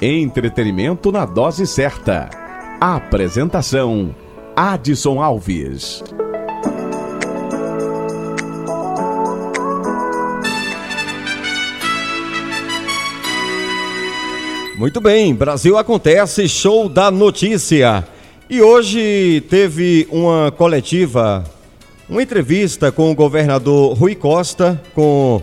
Entretenimento 0.00 1.10
na 1.10 1.24
dose 1.24 1.66
certa. 1.66 2.28
Apresentação: 2.78 4.14
Adson 4.54 5.22
Alves. 5.22 6.04
Muito 14.76 15.00
bem, 15.00 15.34
Brasil 15.34 15.78
acontece, 15.78 16.46
show 16.46 16.90
da 16.90 17.10
notícia. 17.10 18.06
E 18.50 18.60
hoje 18.60 19.42
teve 19.48 20.06
uma 20.12 20.52
coletiva, 20.52 21.42
uma 22.06 22.22
entrevista 22.22 22.92
com 22.92 23.10
o 23.10 23.14
governador 23.14 23.96
Rui 23.96 24.14
Costa, 24.14 24.78
com 24.94 25.40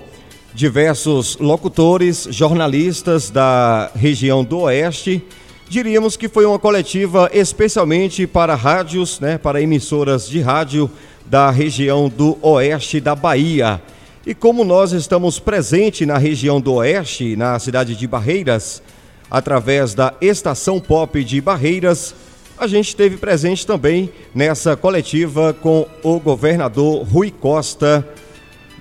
diversos 0.54 1.38
locutores, 1.38 2.28
jornalistas 2.30 3.30
da 3.30 3.92
região 3.96 4.44
do 4.44 4.60
Oeste. 4.62 5.24
Diríamos 5.68 6.16
que 6.16 6.30
foi 6.30 6.46
uma 6.46 6.60
coletiva 6.60 7.30
especialmente 7.34 8.28
para 8.28 8.54
rádios, 8.54 9.20
né, 9.20 9.38
para 9.38 9.62
emissoras 9.62 10.28
de 10.30 10.40
rádio 10.42 10.90
da 11.26 11.50
região 11.50 12.08
do 12.08 12.38
Oeste 12.42 13.00
da 13.00 13.16
Bahia. 13.16 13.82
E 14.26 14.36
como 14.36 14.64
nós 14.64 14.92
estamos 14.92 15.40
presentes 15.40 16.08
na 16.08 16.18
região 16.18 16.62
do 16.62 16.76
Oeste, 16.76 17.36
na 17.36 17.58
cidade 17.58 17.96
de 17.96 18.08
Barreiras, 18.08 18.82
através 19.30 19.96
da 19.96 20.14
Estação 20.22 20.80
Pop 20.80 21.24
de 21.24 21.42
Barreiras, 21.42 22.14
a 22.58 22.68
gente 22.68 22.90
esteve 22.90 23.18
presente 23.18 23.66
também 23.66 24.12
nessa 24.34 24.76
coletiva 24.76 25.54
com 25.54 25.88
o 26.04 26.20
governador 26.20 27.04
Rui 27.04 27.32
Costa 27.32 28.08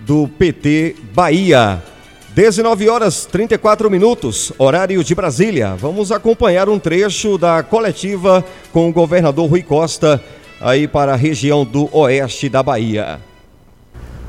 do 0.07 0.29
PT 0.29 0.97
Bahia. 1.15 1.83
19 2.35 2.89
horas 2.89 3.27
34 3.27 3.91
minutos, 3.91 4.53
horário 4.59 5.05
de 5.05 5.15
Brasília. 5.15 5.75
Vamos 5.77 6.11
acompanhar 6.11 6.69
um 6.69 6.79
trecho 6.79 7.37
da 7.37 7.63
coletiva 7.63 8.43
com 8.73 8.89
o 8.89 8.93
governador 8.93 9.51
Rui 9.51 9.63
Costa, 9.63 10.23
aí 10.61 10.89
para 10.89 11.13
a 11.13 11.17
região 11.17 11.65
do 11.65 11.95
oeste 11.95 12.49
da 12.49 12.63
Bahia. 12.63 13.21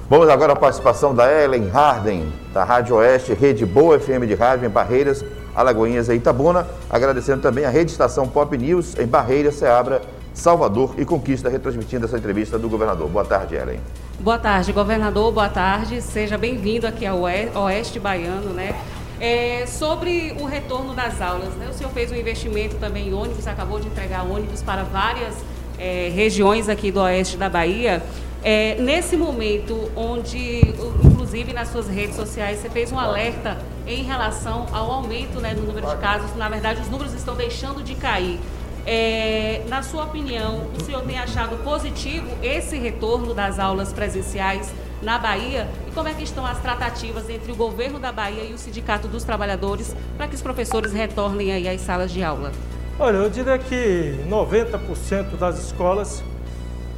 Vamos 0.10 0.28
agora 0.28 0.52
à 0.52 0.56
participação 0.56 1.16
da 1.16 1.32
Ellen 1.32 1.70
Harden, 1.70 2.26
da 2.54 2.66
Rádio 2.66 2.98
Oeste, 2.98 3.34
Rede 3.34 3.66
Boa 3.66 3.98
FM 3.98 4.28
de 4.28 4.36
Rádio 4.36 4.68
em 4.68 4.70
Barreiras, 4.70 5.24
Alagoinhas 5.56 6.10
e 6.10 6.16
Itabuna. 6.16 6.68
Agradecendo 6.90 7.42
também 7.42 7.64
a 7.64 7.70
Rede 7.70 7.92
Estação 7.92 8.28
Pop 8.28 8.56
News 8.58 9.00
em 9.00 9.08
Barreiras, 9.08 9.56
Ceabra, 9.56 10.02
Salvador 10.34 10.94
e 10.98 11.06
Conquista, 11.06 11.48
retransmitindo 11.48 12.06
essa 12.06 12.18
entrevista 12.18 12.60
do 12.60 12.68
governador. 12.68 13.08
Boa 13.08 13.24
tarde, 13.24 13.56
Ellen. 13.56 13.80
Boa 14.20 14.38
tarde, 14.38 14.72
governador. 14.72 15.32
Boa 15.34 15.50
tarde. 15.50 16.02
Seja 16.02 16.38
bem-vindo 16.38 16.88
aqui 16.88 17.06
ao 17.06 17.20
Oeste 17.20 18.00
Baiano, 18.00 18.54
né? 18.54 18.74
É, 19.20 19.66
sobre 19.66 20.36
o 20.40 20.46
retorno 20.46 20.94
das 20.94 21.20
aulas, 21.20 21.54
né? 21.56 21.68
O 21.70 21.74
senhor 21.74 21.90
fez 21.92 22.12
um 22.12 22.16
investimento 22.16 22.76
também 22.78 23.10
em 23.10 23.14
ônibus, 23.14 23.48
acabou 23.48 23.80
de 23.80 23.88
entregar 23.88 24.24
ônibus 24.24 24.62
para 24.62 24.84
várias 24.84 25.36
é, 25.78 26.10
regiões 26.14 26.70
aqui 26.70 26.92
do 26.92 27.02
oeste 27.02 27.36
da 27.36 27.50
Bahia. 27.50 28.02
É, 28.44 28.76
nesse 28.80 29.18
momento, 29.18 29.92
onde, 29.96 30.62
inclusive 31.04 31.52
nas 31.52 31.70
suas 31.70 31.88
redes 31.88 32.16
sociais, 32.16 32.60
você 32.60 32.70
fez 32.70 32.92
um 32.92 33.00
alerta 33.00 33.58
em 33.86 34.04
relação 34.04 34.68
ao 34.72 34.92
aumento 34.92 35.40
né, 35.42 35.54
no 35.54 35.64
número 35.64 35.88
de 35.88 35.98
casos, 35.98 36.34
na 36.36 36.48
verdade, 36.48 36.82
os 36.82 36.90
números 36.90 37.14
estão 37.14 37.36
deixando 37.36 37.84
de 37.84 37.96
cair. 37.96 38.40
É, 38.86 39.64
na 39.70 39.82
sua 39.82 40.04
opinião, 40.04 40.68
o 40.78 40.84
senhor 40.84 41.02
tem 41.04 41.18
achado 41.18 41.56
positivo 41.64 42.28
esse 42.42 42.78
retorno 42.78 43.34
das 43.34 43.58
aulas 43.58 43.94
presenciais 43.94 44.74
na 45.02 45.18
Bahia? 45.18 45.68
E 45.88 45.92
como 45.92 46.08
é 46.08 46.14
que 46.14 46.24
estão 46.24 46.46
as 46.46 46.60
tratativas 46.60 47.30
entre 47.30 47.52
o 47.52 47.56
governo 47.56 48.00
da 48.00 48.12
Bahia 48.12 48.44
e 48.44 48.54
o 48.54 48.58
Sindicato 48.58 49.08
dos 49.08 49.24
Trabalhadores 49.24 49.96
para 50.18 50.28
que 50.28 50.36
os 50.36 50.42
professores 50.42 50.92
retornem 50.92 51.54
aí 51.54 51.68
às 51.68 51.82
salas 51.82 52.12
de 52.12 52.22
aula? 52.24 52.52
Olha, 53.00 53.18
eu 53.18 53.30
diria 53.30 53.58
que 53.58 54.20
90% 54.30 55.38
das 55.38 55.60
escolas 55.60 56.24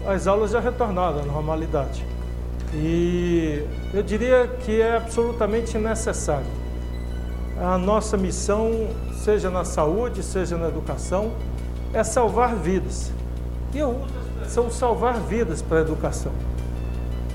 as 0.08 0.28
aulas 0.28 0.52
já 0.52 0.60
retornaram 0.60 1.20
à 1.20 1.24
normalidade. 1.24 2.06
E 2.74 3.64
eu 3.94 4.04
diria 4.04 4.48
que 4.48 4.82
é 4.82 4.98
absolutamente 4.98 5.78
necessário. 5.78 6.48
A 7.60 7.78
nossa 7.78 8.18
missão, 8.18 8.90
seja 9.24 9.50
na 9.50 9.64
saúde, 9.64 10.22
seja 10.22 10.58
na 10.58 10.68
educação, 10.68 11.32
é 11.96 12.04
salvar 12.04 12.56
vidas. 12.56 13.12
E 13.74 13.80
eu 13.80 14.02
são 14.48 14.70
salvar 14.70 15.20
vidas 15.22 15.62
para 15.62 15.80
a 15.80 15.82
educação. 15.82 16.32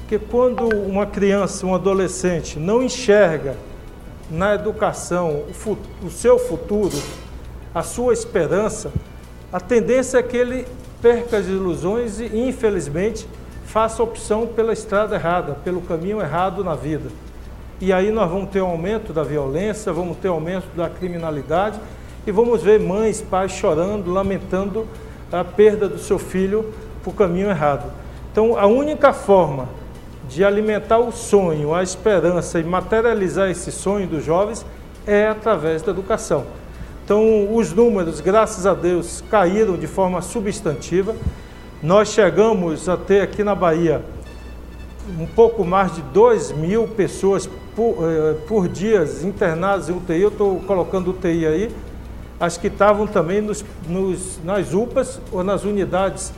Porque 0.01 0.19
quando 0.19 0.69
uma 0.69 1.07
criança, 1.07 1.67
um 1.67 1.75
adolescente 1.75 2.59
não 2.59 2.83
enxerga 2.83 3.57
na 4.31 4.55
educação 4.55 5.45
o, 5.67 6.07
o 6.07 6.11
seu 6.11 6.39
futuro, 6.39 6.97
a 7.75 7.83
sua 7.83 8.13
esperança, 8.13 8.93
a 9.53 9.59
tendência 9.59 10.19
é 10.19 10.23
que 10.23 10.37
ele 10.37 10.67
perca 11.01 11.39
as 11.39 11.47
ilusões 11.47 12.21
e, 12.21 12.27
infelizmente, 12.49 13.27
faça 13.65 14.03
opção 14.03 14.47
pela 14.47 14.73
estrada 14.73 15.17
errada, 15.17 15.55
pelo 15.65 15.81
caminho 15.81 16.21
errado 16.21 16.63
na 16.63 16.75
vida. 16.75 17.09
E 17.81 17.93
aí 17.93 18.11
nós 18.11 18.31
vamos 18.31 18.51
ter 18.51 18.61
um 18.61 18.67
aumento 18.67 19.13
da 19.13 19.23
violência, 19.23 19.93
vamos 19.93 20.19
ter 20.19 20.29
um 20.29 20.35
aumento 20.35 20.67
da 20.77 20.91
criminalidade 20.91 21.81
e 22.27 22.33
vamos 22.33 22.63
ver 22.63 22.79
mães, 22.79 23.21
pais 23.21 23.53
chorando, 23.53 24.13
lamentando 24.13 24.87
a 25.33 25.45
perda 25.45 25.89
do 25.89 25.99
seu 25.99 26.19
filho 26.19 26.73
o 27.05 27.13
caminho 27.13 27.49
errado. 27.49 27.91
Então, 28.31 28.57
a 28.59 28.67
única 28.67 29.13
forma 29.13 29.69
de 30.29 30.45
alimentar 30.45 30.99
o 30.99 31.11
sonho, 31.11 31.75
a 31.75 31.83
esperança 31.83 32.61
e 32.61 32.65
materializar 32.65 33.51
esse 33.51 33.73
sonho 33.73 34.07
dos 34.07 34.25
jovens 34.25 34.65
é 35.07 35.27
através 35.27 35.83
da 35.83 35.91
educação. 35.91 36.45
Então, 37.05 37.53
os 37.55 37.73
números, 37.73 38.21
graças 38.21 38.67
a 38.67 38.75
Deus, 38.75 39.25
caíram 39.29 39.77
de 39.77 39.89
forma 39.89 40.23
substantiva. 40.23 41.17
Nós 41.83 42.11
chegamos 42.11 42.89
a 42.89 42.97
ter 42.97 43.23
aqui 43.23 43.43
na 43.43 43.55
Bahia 43.55 44.03
um 45.19 45.27
pouco 45.27 45.65
mais 45.65 45.93
de 45.95 46.03
2 46.03 46.53
mil 46.53 46.87
pessoas 46.87 47.49
por, 47.75 47.97
eh, 48.03 48.37
por 48.47 48.69
dia 48.69 49.05
internadas 49.25 49.89
em 49.89 49.93
UTI. 49.93 50.21
Eu 50.21 50.29
estou 50.29 50.61
colocando 50.61 51.11
UTI 51.11 51.47
aí. 51.47 51.71
As 52.41 52.57
que 52.57 52.69
estavam 52.69 53.07
também 53.07 53.43
nos, 53.43 53.65
nos, 53.87 54.41
nas 54.43 54.73
UPAs 54.73 55.21
ou 55.31 55.45
nas 55.45 55.63
unidades 55.65 56.33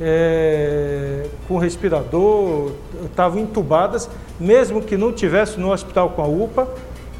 é, 0.00 1.26
com 1.46 1.58
respirador, 1.58 2.72
estavam 3.04 3.40
entubadas, 3.40 4.08
mesmo 4.40 4.82
que 4.82 4.96
não 4.96 5.12
tivesse 5.12 5.60
no 5.60 5.70
hospital 5.70 6.10
com 6.10 6.22
a 6.22 6.26
UPA 6.26 6.66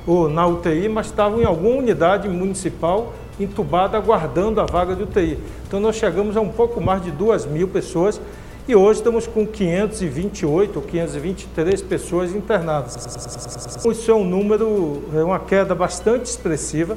ou 0.06 0.28
na 0.28 0.46
UTI, 0.46 0.88
mas 0.88 1.06
estavam 1.06 1.40
em 1.40 1.44
alguma 1.44 1.76
unidade 1.76 2.28
municipal 2.28 3.12
entubada 3.38 3.96
aguardando 3.96 4.60
a 4.60 4.64
vaga 4.64 4.94
de 4.94 5.02
UTI. 5.04 5.38
Então 5.66 5.80
nós 5.80 5.96
chegamos 5.96 6.36
a 6.36 6.40
um 6.40 6.48
pouco 6.48 6.80
mais 6.80 7.02
de 7.02 7.10
2 7.10 7.46
mil 7.46 7.68
pessoas 7.68 8.20
e 8.66 8.76
hoje 8.76 9.00
estamos 9.00 9.26
com 9.26 9.46
528 9.46 10.76
ou 10.76 10.82
523 10.82 11.82
pessoas 11.82 12.34
internadas. 12.34 13.80
Isso 13.84 14.10
é 14.10 14.14
um 14.14 14.24
número, 14.24 15.02
é 15.14 15.22
uma 15.22 15.38
queda 15.38 15.74
bastante 15.74 16.26
expressiva. 16.26 16.96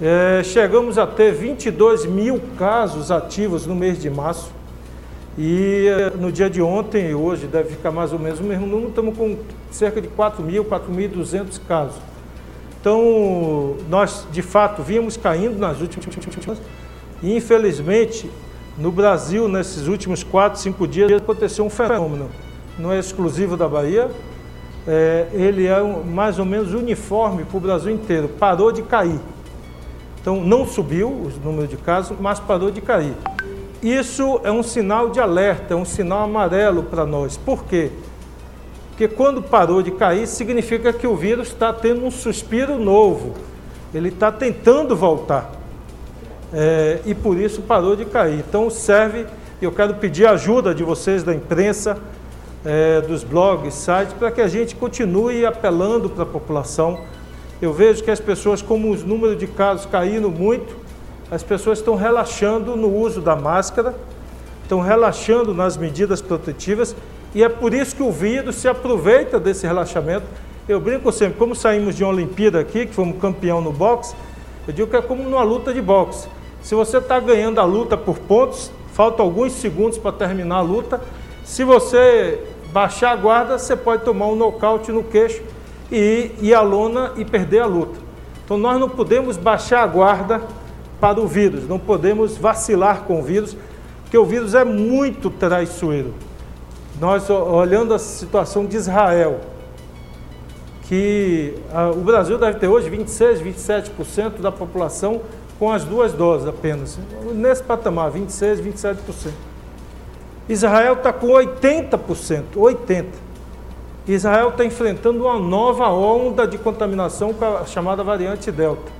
É, 0.00 0.42
chegamos 0.44 0.98
a 0.98 1.06
ter 1.06 1.32
22 1.32 2.04
mil 2.04 2.38
casos 2.58 3.10
ativos 3.10 3.66
no 3.66 3.74
mês 3.74 3.98
de 3.98 4.10
março. 4.10 4.52
E 5.38 5.86
é, 5.88 6.10
no 6.10 6.30
dia 6.30 6.50
de 6.50 6.60
ontem 6.60 7.10
e 7.10 7.14
hoje 7.14 7.46
deve 7.46 7.70
ficar 7.70 7.90
mais 7.90 8.12
ou 8.12 8.18
menos 8.18 8.38
o 8.38 8.42
mesmo 8.42 8.66
número, 8.66 8.88
estamos 8.88 9.16
com 9.16 9.36
cerca 9.70 10.00
de 10.00 10.08
4 10.08 10.42
mil, 10.42 10.64
4.200 10.64 11.60
casos. 11.66 11.96
Então, 12.78 13.76
nós 13.88 14.26
de 14.30 14.42
fato 14.42 14.82
vínhamos 14.82 15.16
caindo 15.16 15.58
nas 15.58 15.80
últimas 15.80 16.06
e 17.22 17.34
infelizmente 17.34 18.30
no 18.78 18.92
Brasil, 18.92 19.48
nesses 19.48 19.88
últimos 19.88 20.22
quatro, 20.22 20.60
cinco 20.60 20.86
dias, 20.86 21.10
aconteceu 21.10 21.64
um 21.64 21.70
fenômeno. 21.70 22.30
Não 22.78 22.92
é 22.92 22.98
exclusivo 22.98 23.56
da 23.56 23.66
Bahia, 23.66 24.10
é, 24.86 25.26
ele 25.32 25.66
é 25.66 25.82
mais 25.82 26.38
ou 26.38 26.44
menos 26.44 26.74
uniforme 26.74 27.44
para 27.44 27.56
o 27.56 27.60
Brasil 27.60 27.90
inteiro. 27.90 28.28
Parou 28.28 28.70
de 28.70 28.82
cair. 28.82 29.18
Então, 30.26 30.40
não 30.40 30.66
subiu 30.66 31.08
o 31.08 31.30
número 31.44 31.68
de 31.68 31.76
casos, 31.76 32.16
mas 32.20 32.40
parou 32.40 32.68
de 32.68 32.80
cair. 32.80 33.14
Isso 33.80 34.40
é 34.42 34.50
um 34.50 34.60
sinal 34.60 35.08
de 35.08 35.20
alerta, 35.20 35.72
é 35.72 35.76
um 35.76 35.84
sinal 35.84 36.24
amarelo 36.24 36.82
para 36.82 37.06
nós. 37.06 37.36
Por 37.36 37.62
quê? 37.62 37.92
Porque 38.88 39.06
quando 39.06 39.40
parou 39.40 39.84
de 39.84 39.92
cair, 39.92 40.26
significa 40.26 40.92
que 40.92 41.06
o 41.06 41.14
vírus 41.14 41.46
está 41.46 41.72
tendo 41.72 42.04
um 42.04 42.10
suspiro 42.10 42.76
novo. 42.76 43.34
Ele 43.94 44.08
está 44.08 44.32
tentando 44.32 44.96
voltar. 44.96 45.52
É, 46.52 46.98
e 47.06 47.14
por 47.14 47.38
isso 47.38 47.62
parou 47.62 47.94
de 47.94 48.04
cair. 48.04 48.40
Então 48.40 48.68
serve, 48.68 49.26
eu 49.62 49.70
quero 49.70 49.94
pedir 49.94 50.26
ajuda 50.26 50.74
de 50.74 50.82
vocês 50.82 51.22
da 51.22 51.32
imprensa, 51.32 51.98
é, 52.64 53.00
dos 53.00 53.22
blogs, 53.22 53.74
sites, 53.74 54.12
para 54.14 54.32
que 54.32 54.40
a 54.40 54.48
gente 54.48 54.74
continue 54.74 55.46
apelando 55.46 56.10
para 56.10 56.24
a 56.24 56.26
população. 56.26 56.98
Eu 57.60 57.72
vejo 57.72 58.04
que 58.04 58.10
as 58.10 58.20
pessoas, 58.20 58.60
como 58.60 58.90
os 58.90 59.02
números 59.02 59.38
de 59.38 59.46
casos 59.46 59.86
caindo 59.86 60.30
muito, 60.30 60.76
as 61.30 61.42
pessoas 61.42 61.78
estão 61.78 61.94
relaxando 61.94 62.76
no 62.76 62.94
uso 62.94 63.22
da 63.22 63.34
máscara, 63.34 63.94
estão 64.62 64.80
relaxando 64.80 65.54
nas 65.54 65.76
medidas 65.76 66.20
protetivas 66.20 66.94
e 67.34 67.42
é 67.42 67.48
por 67.48 67.72
isso 67.72 67.96
que 67.96 68.02
o 68.02 68.12
vírus 68.12 68.56
se 68.56 68.68
aproveita 68.68 69.40
desse 69.40 69.66
relaxamento. 69.66 70.26
Eu 70.68 70.80
brinco 70.80 71.10
sempre, 71.10 71.38
como 71.38 71.54
saímos 71.54 71.96
de 71.96 72.04
uma 72.04 72.12
Olimpíada 72.12 72.60
aqui, 72.60 72.84
que 72.86 72.92
fomos 72.92 73.18
campeão 73.20 73.60
no 73.60 73.72
boxe, 73.72 74.14
eu 74.68 74.74
digo 74.74 74.90
que 74.90 74.96
é 74.96 75.00
como 75.02 75.22
numa 75.22 75.42
luta 75.42 75.72
de 75.72 75.80
boxe. 75.80 76.28
Se 76.60 76.74
você 76.74 76.98
está 76.98 77.18
ganhando 77.20 77.58
a 77.58 77.64
luta 77.64 77.96
por 77.96 78.18
pontos, 78.18 78.70
faltam 78.92 79.24
alguns 79.24 79.52
segundos 79.52 79.96
para 79.96 80.12
terminar 80.12 80.56
a 80.56 80.60
luta. 80.60 81.00
Se 81.44 81.64
você 81.64 82.42
baixar 82.72 83.12
a 83.12 83.16
guarda, 83.16 83.58
você 83.58 83.76
pode 83.76 84.04
tomar 84.04 84.26
um 84.26 84.36
nocaute 84.36 84.92
no 84.92 85.02
queixo 85.02 85.40
e 85.90 86.52
à 86.54 86.60
lona 86.60 87.12
e 87.16 87.24
perder 87.24 87.60
a 87.60 87.66
luta. 87.66 87.98
Então 88.44 88.56
nós 88.56 88.78
não 88.78 88.88
podemos 88.88 89.36
baixar 89.36 89.82
a 89.82 89.86
guarda 89.86 90.42
para 91.00 91.20
o 91.20 91.26
vírus, 91.26 91.68
não 91.68 91.78
podemos 91.78 92.36
vacilar 92.36 93.02
com 93.02 93.20
o 93.20 93.22
vírus, 93.22 93.56
porque 94.02 94.16
o 94.16 94.24
vírus 94.24 94.54
é 94.54 94.64
muito 94.64 95.30
traiçoeiro 95.30 96.14
nós 97.00 97.28
olhando 97.28 97.92
a 97.94 97.98
situação 97.98 98.64
de 98.64 98.76
Israel, 98.76 99.40
que 100.82 101.54
a, 101.72 101.90
o 101.90 102.00
Brasil 102.00 102.38
deve 102.38 102.58
ter 102.58 102.68
hoje 102.68 102.88
26, 102.88 103.40
27% 103.40 104.40
da 104.40 104.50
população 104.50 105.20
com 105.58 105.70
as 105.70 105.84
duas 105.84 106.12
doses 106.12 106.46
apenas. 106.46 106.98
Nesse 107.34 107.62
patamar, 107.62 108.10
26, 108.10 108.60
27%. 108.60 108.96
Israel 110.48 110.94
está 110.94 111.12
com 111.12 111.28
80%, 111.28 112.44
80%. 112.56 113.04
Israel 114.06 114.50
está 114.50 114.64
enfrentando 114.64 115.24
uma 115.24 115.38
nova 115.38 115.88
onda 115.88 116.46
de 116.46 116.58
contaminação 116.58 117.32
com 117.32 117.44
a 117.44 117.64
chamada 117.64 118.04
variante 118.04 118.52
Delta. 118.52 118.92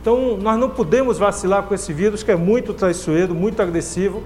Então, 0.00 0.36
nós 0.36 0.58
não 0.58 0.70
podemos 0.70 1.18
vacilar 1.18 1.62
com 1.64 1.74
esse 1.74 1.92
vírus 1.92 2.22
que 2.22 2.30
é 2.30 2.36
muito 2.36 2.74
traiçoeiro, 2.74 3.34
muito 3.34 3.60
agressivo, 3.60 4.22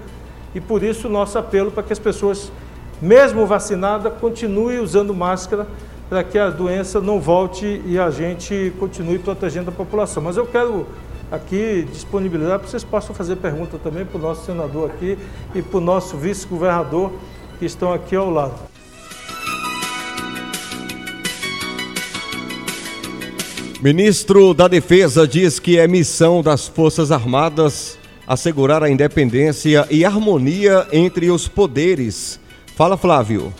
e 0.55 0.61
por 0.61 0.81
isso 0.81 1.07
nosso 1.09 1.37
apelo 1.37 1.71
para 1.71 1.83
que 1.83 1.93
as 1.93 1.99
pessoas 1.99 2.51
mesmo 3.01 3.45
vacinada, 3.45 4.09
continue 4.09 4.79
usando 4.79 5.13
máscara 5.13 5.67
para 6.09 6.23
que 6.23 6.39
a 6.39 6.49
doença 6.49 6.99
não 6.99 7.19
volte 7.19 7.81
e 7.85 7.99
a 7.99 8.09
gente 8.09 8.73
continue 8.79 9.19
protegendo 9.19 9.69
a 9.69 9.73
população. 9.73 10.23
Mas 10.23 10.37
eu 10.37 10.45
quero 10.45 10.87
aqui 11.31 11.87
disponibilizar 11.91 12.57
para 12.57 12.65
que 12.65 12.71
vocês 12.71 12.83
possam 12.83 13.13
fazer 13.13 13.35
pergunta 13.35 13.77
também 13.77 14.05
para 14.05 14.17
o 14.17 14.21
nosso 14.21 14.45
senador 14.45 14.89
aqui 14.89 15.17
e 15.53 15.61
para 15.61 15.77
o 15.77 15.81
nosso 15.81 16.17
vice-governador 16.17 17.11
que 17.59 17.65
estão 17.65 17.93
aqui 17.93 18.15
ao 18.15 18.29
lado. 18.29 18.76
Ministro 23.81 24.55
da 24.55 24.67
Defesa 24.67 25.27
diz 25.27 25.59
que 25.59 25.77
é 25.77 25.87
missão 25.87 26.41
das 26.41 26.67
Forças 26.67 27.11
Armadas 27.11 27.97
assegurar 28.25 28.81
a 28.83 28.89
independência 28.89 29.87
e 29.91 30.03
harmonia 30.03 30.87
entre 30.91 31.29
os 31.29 31.47
poderes 31.47 32.39
Fala, 32.77 32.95
Flávio. 32.95 33.51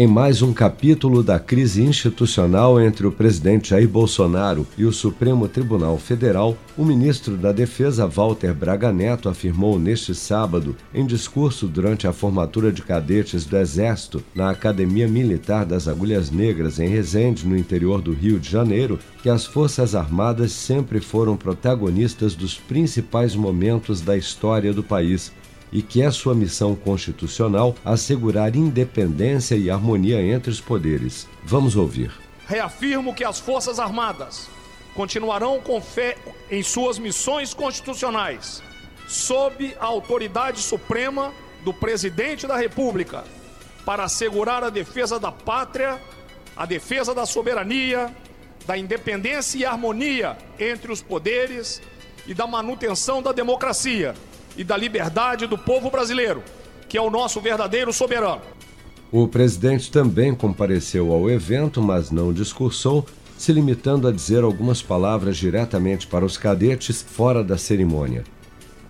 Em 0.00 0.06
mais 0.06 0.42
um 0.42 0.52
capítulo 0.52 1.24
da 1.24 1.40
crise 1.40 1.82
institucional 1.82 2.80
entre 2.80 3.04
o 3.04 3.10
presidente 3.10 3.70
Jair 3.70 3.88
Bolsonaro 3.88 4.64
e 4.78 4.84
o 4.84 4.92
Supremo 4.92 5.48
Tribunal 5.48 5.98
Federal, 5.98 6.56
o 6.76 6.84
ministro 6.84 7.36
da 7.36 7.50
Defesa 7.50 8.06
Walter 8.06 8.54
Braga 8.54 8.92
Neto 8.92 9.28
afirmou 9.28 9.76
neste 9.76 10.14
sábado, 10.14 10.76
em 10.94 11.04
discurso 11.04 11.66
durante 11.66 12.06
a 12.06 12.12
formatura 12.12 12.70
de 12.70 12.80
cadetes 12.80 13.44
do 13.44 13.56
Exército 13.56 14.22
na 14.36 14.50
Academia 14.50 15.08
Militar 15.08 15.66
das 15.66 15.88
Agulhas 15.88 16.30
Negras 16.30 16.78
em 16.78 16.86
Resende, 16.86 17.44
no 17.44 17.58
interior 17.58 18.00
do 18.00 18.12
Rio 18.12 18.38
de 18.38 18.48
Janeiro, 18.48 19.00
que 19.20 19.28
as 19.28 19.46
Forças 19.46 19.96
Armadas 19.96 20.52
sempre 20.52 21.00
foram 21.00 21.36
protagonistas 21.36 22.36
dos 22.36 22.54
principais 22.54 23.34
momentos 23.34 24.00
da 24.00 24.16
história 24.16 24.72
do 24.72 24.84
país 24.84 25.32
e 25.72 25.82
que 25.82 26.02
é 26.02 26.10
sua 26.10 26.34
missão 26.34 26.74
constitucional 26.74 27.74
assegurar 27.84 28.56
independência 28.56 29.54
e 29.54 29.70
harmonia 29.70 30.22
entre 30.22 30.50
os 30.50 30.60
poderes. 30.60 31.26
Vamos 31.44 31.76
ouvir. 31.76 32.10
Reafirmo 32.46 33.14
que 33.14 33.24
as 33.24 33.38
Forças 33.38 33.78
Armadas 33.78 34.48
continuarão 34.94 35.60
com 35.60 35.80
fé 35.80 36.16
em 36.50 36.62
suas 36.62 36.98
missões 36.98 37.52
constitucionais, 37.52 38.62
sob 39.06 39.76
a 39.78 39.84
autoridade 39.84 40.60
suprema 40.60 41.32
do 41.62 41.72
Presidente 41.72 42.46
da 42.46 42.56
República, 42.56 43.24
para 43.84 44.04
assegurar 44.04 44.64
a 44.64 44.70
defesa 44.70 45.20
da 45.20 45.30
pátria, 45.30 46.00
a 46.56 46.66
defesa 46.66 47.14
da 47.14 47.26
soberania, 47.26 48.14
da 48.66 48.76
independência 48.76 49.58
e 49.58 49.64
harmonia 49.64 50.36
entre 50.58 50.90
os 50.90 51.00
poderes 51.00 51.80
e 52.26 52.34
da 52.34 52.46
manutenção 52.46 53.22
da 53.22 53.32
democracia 53.32 54.14
e 54.58 54.64
da 54.64 54.76
liberdade 54.76 55.46
do 55.46 55.56
povo 55.56 55.88
brasileiro, 55.88 56.42
que 56.88 56.98
é 56.98 57.00
o 57.00 57.08
nosso 57.08 57.40
verdadeiro 57.40 57.92
soberano. 57.92 58.42
O 59.10 59.26
presidente 59.28 59.90
também 59.90 60.34
compareceu 60.34 61.12
ao 61.12 61.30
evento, 61.30 61.80
mas 61.80 62.10
não 62.10 62.32
discursou, 62.32 63.06
se 63.38 63.52
limitando 63.52 64.08
a 64.08 64.12
dizer 64.12 64.42
algumas 64.42 64.82
palavras 64.82 65.36
diretamente 65.36 66.08
para 66.08 66.24
os 66.24 66.36
cadetes 66.36 67.00
fora 67.00 67.42
da 67.42 67.56
cerimônia. 67.56 68.24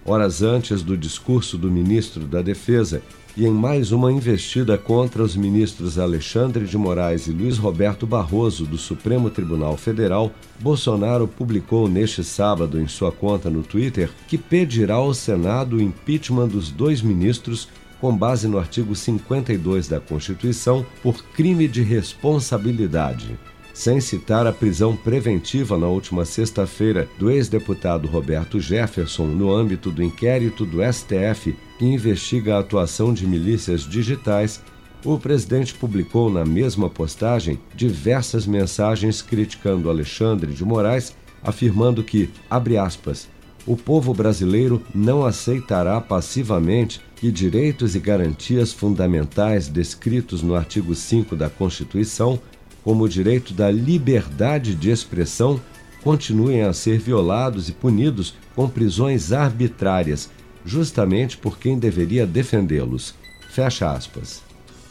Horas 0.04 0.42
antes 0.42 0.82
do 0.82 0.96
discurso 0.96 1.58
do 1.58 1.70
ministro 1.70 2.24
da 2.24 2.40
Defesa, 2.40 3.02
e 3.38 3.46
em 3.46 3.52
mais 3.52 3.92
uma 3.92 4.10
investida 4.10 4.76
contra 4.76 5.22
os 5.22 5.36
ministros 5.36 5.96
Alexandre 5.96 6.66
de 6.66 6.76
Moraes 6.76 7.28
e 7.28 7.30
Luiz 7.30 7.56
Roberto 7.56 8.04
Barroso 8.04 8.66
do 8.66 8.76
Supremo 8.76 9.30
Tribunal 9.30 9.76
Federal, 9.76 10.32
Bolsonaro 10.58 11.28
publicou 11.28 11.88
neste 11.88 12.24
sábado 12.24 12.80
em 12.80 12.88
sua 12.88 13.12
conta 13.12 13.48
no 13.48 13.62
Twitter 13.62 14.10
que 14.26 14.36
pedirá 14.36 14.94
ao 14.94 15.14
Senado 15.14 15.76
o 15.76 15.80
impeachment 15.80 16.48
dos 16.48 16.72
dois 16.72 17.00
ministros 17.00 17.68
com 18.00 18.16
base 18.16 18.48
no 18.48 18.58
artigo 18.58 18.92
52 18.96 19.86
da 19.86 20.00
Constituição 20.00 20.84
por 21.00 21.22
crime 21.22 21.68
de 21.68 21.82
responsabilidade. 21.82 23.38
Sem 23.72 24.00
citar 24.00 24.48
a 24.48 24.52
prisão 24.52 24.96
preventiva 24.96 25.78
na 25.78 25.86
última 25.86 26.24
sexta-feira 26.24 27.08
do 27.16 27.30
ex-deputado 27.30 28.08
Roberto 28.08 28.58
Jefferson 28.58 29.26
no 29.26 29.54
âmbito 29.54 29.92
do 29.92 30.02
inquérito 30.02 30.66
do 30.66 30.78
STF 30.92 31.54
que 31.78 31.84
investiga 31.84 32.56
a 32.56 32.60
atuação 32.60 33.14
de 33.14 33.26
milícias 33.26 33.82
digitais, 33.82 34.60
o 35.04 35.18
presidente 35.18 35.74
publicou 35.74 36.28
na 36.28 36.44
mesma 36.44 36.90
postagem 36.90 37.58
diversas 37.74 38.46
mensagens 38.46 39.22
criticando 39.22 39.88
Alexandre 39.88 40.52
de 40.52 40.64
Moraes, 40.64 41.16
afirmando 41.42 42.02
que, 42.02 42.28
abre 42.50 42.76
aspas, 42.76 43.28
o 43.64 43.76
povo 43.76 44.12
brasileiro 44.12 44.82
não 44.94 45.24
aceitará 45.24 46.00
passivamente 46.00 47.00
que 47.16 47.30
direitos 47.30 47.94
e 47.94 48.00
garantias 48.00 48.72
fundamentais 48.72 49.68
descritos 49.68 50.42
no 50.42 50.54
artigo 50.54 50.94
5 50.94 51.36
da 51.36 51.48
Constituição 51.48 52.40
como 52.88 53.04
o 53.04 53.08
direito 53.08 53.52
da 53.52 53.70
liberdade 53.70 54.74
de 54.74 54.90
expressão, 54.90 55.60
continuem 56.02 56.62
a 56.62 56.72
ser 56.72 56.98
violados 56.98 57.68
e 57.68 57.72
punidos 57.72 58.34
com 58.56 58.66
prisões 58.66 59.30
arbitrárias, 59.30 60.30
justamente 60.64 61.36
por 61.36 61.58
quem 61.58 61.78
deveria 61.78 62.26
defendê-los. 62.26 63.14
Fecha 63.50 63.90
aspas. 63.90 64.42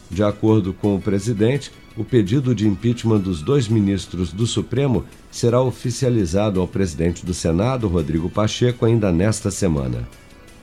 De 0.09 0.23
acordo 0.23 0.73
com 0.73 0.95
o 0.95 1.01
presidente, 1.01 1.71
o 1.97 2.03
pedido 2.03 2.53
de 2.53 2.67
impeachment 2.67 3.19
dos 3.19 3.41
dois 3.41 3.67
ministros 3.67 4.31
do 4.31 4.45
Supremo 4.45 5.03
será 5.31 5.61
oficializado 5.61 6.61
ao 6.61 6.67
presidente 6.67 7.25
do 7.25 7.33
Senado, 7.33 7.87
Rodrigo 7.87 8.29
Pacheco, 8.29 8.85
ainda 8.85 9.11
nesta 9.11 9.51
semana. 9.51 10.07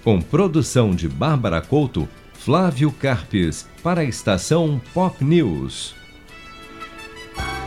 Com 0.03 0.21
produção 0.21 0.95
de 0.95 1.09
Bárbara 1.09 1.61
Couto, 1.61 2.09
Flávio 2.35 2.93
Carpes, 2.93 3.67
para 3.83 4.03
a 4.03 4.05
estação 4.05 4.81
Pop 4.93 5.25
News. 5.25 5.95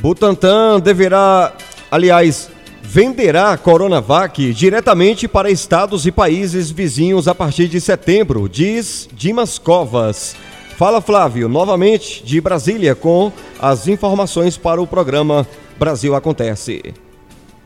Butantan 0.00 0.80
deverá, 0.80 1.52
aliás, 1.90 2.50
venderá 2.82 3.54
Coronavac 3.58 4.52
diretamente 4.54 5.28
para 5.28 5.50
estados 5.50 6.06
e 6.06 6.10
países 6.10 6.70
vizinhos 6.70 7.28
a 7.28 7.34
partir 7.34 7.68
de 7.68 7.78
setembro, 7.82 8.48
diz 8.48 9.06
Dimas 9.12 9.58
Covas. 9.58 10.34
Fala 10.78 11.02
Flávio, 11.02 11.50
novamente 11.50 12.24
de 12.24 12.40
Brasília 12.40 12.94
com 12.94 13.30
as 13.60 13.86
informações 13.88 14.56
para 14.56 14.80
o 14.80 14.86
programa 14.86 15.46
Brasil 15.78 16.14
Acontece. 16.14 16.94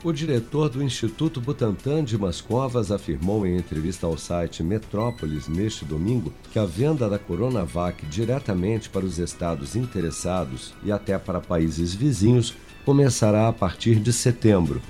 O 0.05 0.13
diretor 0.13 0.69
do 0.69 0.83
Instituto 0.83 1.41
Butantan 1.41 2.05
de 2.05 2.19
Mascovas 2.19 2.93
afirmou 2.93 3.47
em 3.47 3.57
entrevista 3.57 4.07
ao 4.07 4.19
site 4.19 4.63
Metrópolis 4.63 5.49
neste 5.49 5.83
domingo 5.87 6.31
que 6.53 6.59
a 6.59 6.67
venda 6.67 7.09
da 7.09 7.19
Coronavac 7.19 8.05
diretamente 8.05 8.91
para 8.91 9.07
os 9.07 9.19
estados 9.19 9.75
interessados 9.75 10.75
e 10.85 10.93
até 10.93 11.17
para 11.17 11.41
países 11.41 11.95
vizinhos 11.95 12.55
começará 12.85 13.49
a 13.49 13.53
partir 13.53 13.95
de 13.95 14.13
setembro. 14.13 14.83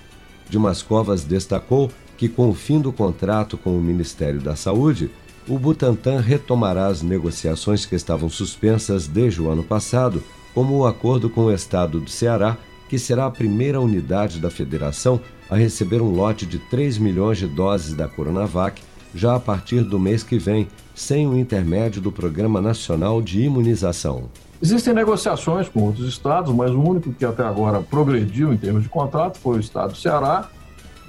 De 0.50 0.58
Mascovas 0.58 1.22
destacou 1.22 1.92
que, 2.18 2.28
com 2.28 2.50
o 2.50 2.54
fim 2.54 2.80
do 2.80 2.92
contrato 2.92 3.56
com 3.56 3.78
o 3.78 3.80
Ministério 3.80 4.40
da 4.40 4.56
Saúde, 4.56 5.12
o 5.46 5.56
Butantan 5.56 6.18
retomará 6.18 6.88
as 6.88 7.02
negociações 7.02 7.86
que 7.86 7.94
estavam 7.94 8.28
suspensas 8.28 9.06
desde 9.06 9.40
o 9.40 9.48
ano 9.48 9.62
passado, 9.62 10.24
como 10.52 10.74
o 10.76 10.84
acordo 10.84 11.30
com 11.30 11.42
o 11.42 11.52
estado 11.52 12.00
do 12.00 12.10
Ceará 12.10 12.58
que 12.88 12.98
será 12.98 13.26
a 13.26 13.30
primeira 13.30 13.80
unidade 13.80 14.38
da 14.38 14.50
federação 14.50 15.20
a 15.48 15.56
receber 15.56 16.00
um 16.00 16.10
lote 16.10 16.46
de 16.46 16.58
3 16.58 16.98
milhões 16.98 17.38
de 17.38 17.46
doses 17.46 17.94
da 17.94 18.08
Coronavac 18.08 18.82
já 19.14 19.36
a 19.36 19.40
partir 19.40 19.82
do 19.82 19.98
mês 19.98 20.22
que 20.22 20.38
vem, 20.38 20.66
sem 20.94 21.26
o 21.26 21.38
intermédio 21.38 22.02
do 22.02 22.10
Programa 22.10 22.60
Nacional 22.60 23.22
de 23.22 23.42
Imunização. 23.42 24.24
Existem 24.60 24.94
negociações 24.94 25.68
com 25.68 25.82
outros 25.82 26.08
estados, 26.08 26.52
mas 26.54 26.70
o 26.70 26.80
único 26.80 27.12
que 27.12 27.24
até 27.24 27.44
agora 27.44 27.80
progrediu 27.80 28.52
em 28.52 28.56
termos 28.56 28.82
de 28.82 28.88
contrato 28.88 29.38
foi 29.38 29.56
o 29.56 29.60
estado 29.60 29.92
do 29.92 29.96
Ceará. 29.96 30.48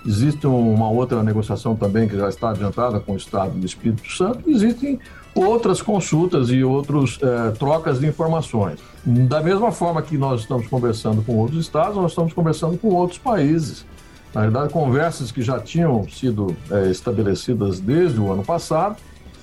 Existe 0.05 0.45
uma 0.45 0.89
outra 0.89 1.23
negociação 1.23 1.75
também 1.75 2.07
que 2.07 2.15
já 2.15 2.29
está 2.29 2.51
adiantada 2.51 2.99
com 2.99 3.13
o 3.13 3.17
estado 3.17 3.57
do 3.57 3.65
Espírito 3.65 4.11
Santo. 4.11 4.47
Existem 4.49 4.99
outras 5.35 5.81
consultas 5.81 6.49
e 6.49 6.63
outras 6.63 7.19
é, 7.21 7.51
trocas 7.51 7.99
de 7.99 8.07
informações. 8.07 8.79
Da 9.05 9.41
mesma 9.41 9.71
forma 9.71 10.01
que 10.01 10.17
nós 10.17 10.41
estamos 10.41 10.65
conversando 10.67 11.21
com 11.21 11.35
outros 11.35 11.59
estados, 11.59 11.97
nós 11.97 12.11
estamos 12.11 12.31
conversando 12.31 12.77
com 12.77 12.87
outros 12.87 13.19
países. 13.19 13.85
Na 14.33 14.41
verdade, 14.41 14.71
conversas 14.71 15.31
que 15.31 15.41
já 15.41 15.59
tinham 15.59 16.07
sido 16.09 16.55
é, 16.71 16.89
estabelecidas 16.89 17.79
desde 17.79 18.19
o 18.19 18.31
ano 18.31 18.43
passado 18.43 18.95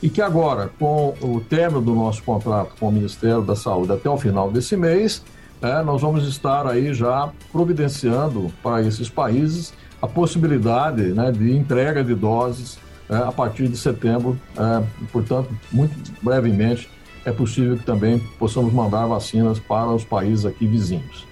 e 0.03 0.09
que 0.09 0.21
agora, 0.21 0.71
com 0.79 1.15
o 1.21 1.41
término 1.41 1.81
do 1.81 1.95
nosso 1.95 2.23
contrato 2.23 2.73
com 2.81 2.89
o 2.89 2.93
Ministério 2.93 3.43
da 3.43 3.55
Saúde 3.55 3.93
até 3.93 4.09
o 4.09 4.17
final 4.17 4.51
desse 4.51 4.77
mês, 4.77 5.23
é, 5.61 5.83
nós 5.83 6.01
vamos 6.01 6.27
estar 6.27 6.67
aí 6.67 6.93
já 6.93 7.31
providenciando 7.53 8.51
para 8.63 8.83
esses 8.83 9.09
países 9.09 9.73
a 10.01 10.09
possibilidade 10.09 11.13
né, 11.13 11.31
de 11.31 11.57
entrega 11.57 12.03
de 12.03 12.15
doses 12.15 12.79
é, 13.13 13.17
a 13.17 13.31
partir 13.31 13.69
de 13.69 13.77
setembro. 13.77 14.41
É, 14.57 14.83
portanto, 15.13 15.51
muito 15.71 15.95
brevemente, 16.23 16.89
é 17.25 17.31
possível 17.31 17.77
que 17.77 17.85
também 17.85 18.19
possamos 18.39 18.73
mandar 18.73 19.07
vacinas 19.07 19.59
para 19.59 19.91
os 19.91 20.03
países 20.03 20.47
aqui 20.47 20.67
vizinhos. 20.67 21.27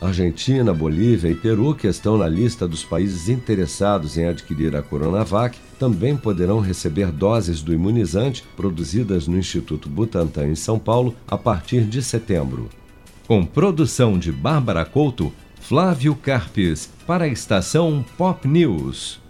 Argentina, 0.00 0.74
Bolívia 0.74 1.30
e 1.30 1.34
Peru, 1.34 1.74
que 1.74 1.86
estão 1.86 2.18
na 2.18 2.28
lista 2.28 2.66
dos 2.66 2.82
países 2.82 3.28
interessados 3.28 4.18
em 4.18 4.26
adquirir 4.26 4.74
a 4.74 4.82
Coronavac, 4.82 5.56
também 5.78 6.16
poderão 6.16 6.58
receber 6.58 7.12
doses 7.12 7.62
do 7.62 7.72
imunizante 7.72 8.44
produzidas 8.56 9.28
no 9.28 9.38
Instituto 9.38 9.88
Butantan 9.88 10.48
em 10.48 10.54
São 10.56 10.78
Paulo 10.78 11.14
a 11.26 11.38
partir 11.38 11.82
de 11.84 12.02
setembro. 12.02 12.68
Com 13.28 13.46
produção 13.46 14.18
de 14.18 14.32
Bárbara 14.32 14.84
Couto, 14.84 15.32
Flávio 15.60 16.16
Carpes, 16.16 16.90
para 17.06 17.24
a 17.24 17.28
estação 17.28 18.04
Pop 18.18 18.46
News. 18.46 19.21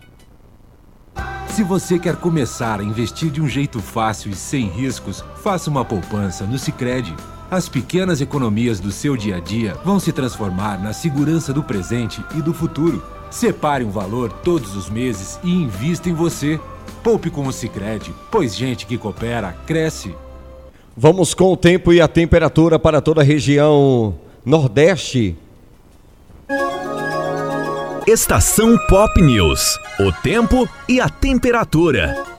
Se 1.52 1.62
você 1.62 1.98
quer 1.98 2.16
começar 2.16 2.80
a 2.80 2.82
investir 2.82 3.30
de 3.30 3.38
um 3.38 3.46
jeito 3.46 3.78
fácil 3.78 4.30
e 4.30 4.34
sem 4.34 4.68
riscos, 4.68 5.22
faça 5.42 5.68
uma 5.68 5.84
poupança 5.84 6.46
no 6.46 6.58
Sicredi. 6.58 7.14
As 7.50 7.68
pequenas 7.68 8.22
economias 8.22 8.80
do 8.80 8.90
seu 8.90 9.18
dia 9.18 9.36
a 9.36 9.38
dia 9.38 9.74
vão 9.84 10.00
se 10.00 10.12
transformar 10.12 10.82
na 10.82 10.94
segurança 10.94 11.52
do 11.52 11.62
presente 11.62 12.24
e 12.34 12.40
do 12.40 12.54
futuro. 12.54 13.04
Separe 13.30 13.84
um 13.84 13.90
valor 13.90 14.32
todos 14.32 14.74
os 14.74 14.88
meses 14.88 15.38
e 15.44 15.50
invista 15.52 16.08
em 16.08 16.14
você. 16.14 16.58
Poupe 17.04 17.28
com 17.28 17.46
o 17.46 17.52
Sicredi, 17.52 18.14
pois 18.30 18.56
gente 18.56 18.86
que 18.86 18.96
coopera 18.96 19.54
cresce. 19.66 20.14
Vamos 20.96 21.34
com 21.34 21.52
o 21.52 21.56
tempo 21.56 21.92
e 21.92 22.00
a 22.00 22.08
temperatura 22.08 22.78
para 22.78 23.02
toda 23.02 23.20
a 23.20 23.24
região 23.24 24.14
Nordeste. 24.42 25.36
Estação 28.06 28.76
Pop 28.88 29.22
News. 29.22 29.78
O 30.00 30.10
tempo 30.10 30.68
e 30.88 31.00
a 31.00 31.08
temperatura. 31.08 32.31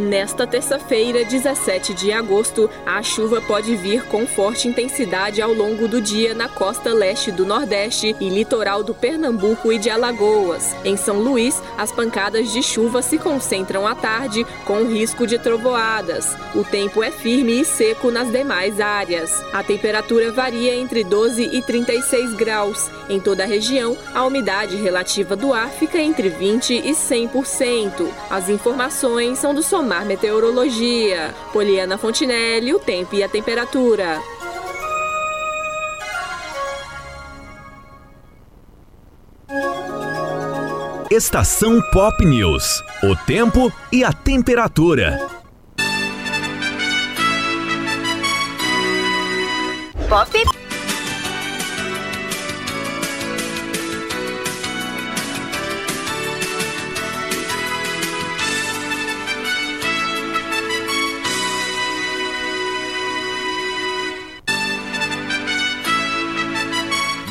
Nesta 0.00 0.46
terça-feira, 0.46 1.26
17 1.26 1.92
de 1.92 2.10
agosto, 2.10 2.70
a 2.86 3.02
chuva 3.02 3.38
pode 3.42 3.76
vir 3.76 4.02
com 4.06 4.26
forte 4.26 4.66
intensidade 4.66 5.42
ao 5.42 5.52
longo 5.52 5.86
do 5.86 6.00
dia 6.00 6.32
na 6.32 6.48
costa 6.48 6.90
leste 6.94 7.30
do 7.30 7.44
Nordeste 7.44 8.16
e 8.18 8.30
litoral 8.30 8.82
do 8.82 8.94
Pernambuco 8.94 9.70
e 9.70 9.78
de 9.78 9.90
Alagoas. 9.90 10.74
Em 10.86 10.96
São 10.96 11.20
Luís, 11.20 11.62
as 11.76 11.92
pancadas 11.92 12.50
de 12.50 12.62
chuva 12.62 13.02
se 13.02 13.18
concentram 13.18 13.86
à 13.86 13.94
tarde, 13.94 14.46
com 14.64 14.86
risco 14.86 15.26
de 15.26 15.38
trovoadas. 15.38 16.34
O 16.54 16.64
tempo 16.64 17.02
é 17.02 17.10
firme 17.10 17.60
e 17.60 17.64
seco 17.66 18.10
nas 18.10 18.32
demais 18.32 18.80
áreas. 18.80 19.44
A 19.52 19.62
temperatura 19.62 20.32
varia 20.32 20.74
entre 20.74 21.04
12 21.04 21.42
e 21.52 21.60
36 21.60 22.32
graus. 22.34 22.90
Em 23.06 23.20
toda 23.20 23.42
a 23.42 23.46
região, 23.46 23.98
a 24.14 24.24
umidade 24.24 24.76
relativa 24.76 25.36
do 25.36 25.52
ar 25.52 25.68
fica 25.68 25.98
entre 25.98 26.30
20 26.30 26.74
e 26.74 26.92
100%. 26.92 28.08
As 28.30 28.48
informações 28.48 29.38
são 29.38 29.52
do 29.52 29.62
Somar 29.62 29.89
Meteorologia. 29.98 31.34
Poliana 31.52 31.98
Fontinelli, 31.98 32.72
o 32.72 32.78
tempo 32.78 33.16
e 33.16 33.24
a 33.24 33.28
temperatura. 33.28 34.20
Estação 41.10 41.82
Pop 41.90 42.24
News. 42.24 42.84
O 43.02 43.16
tempo 43.26 43.72
e 43.90 44.04
a 44.04 44.12
temperatura. 44.12 45.18
Pop. 50.08 50.59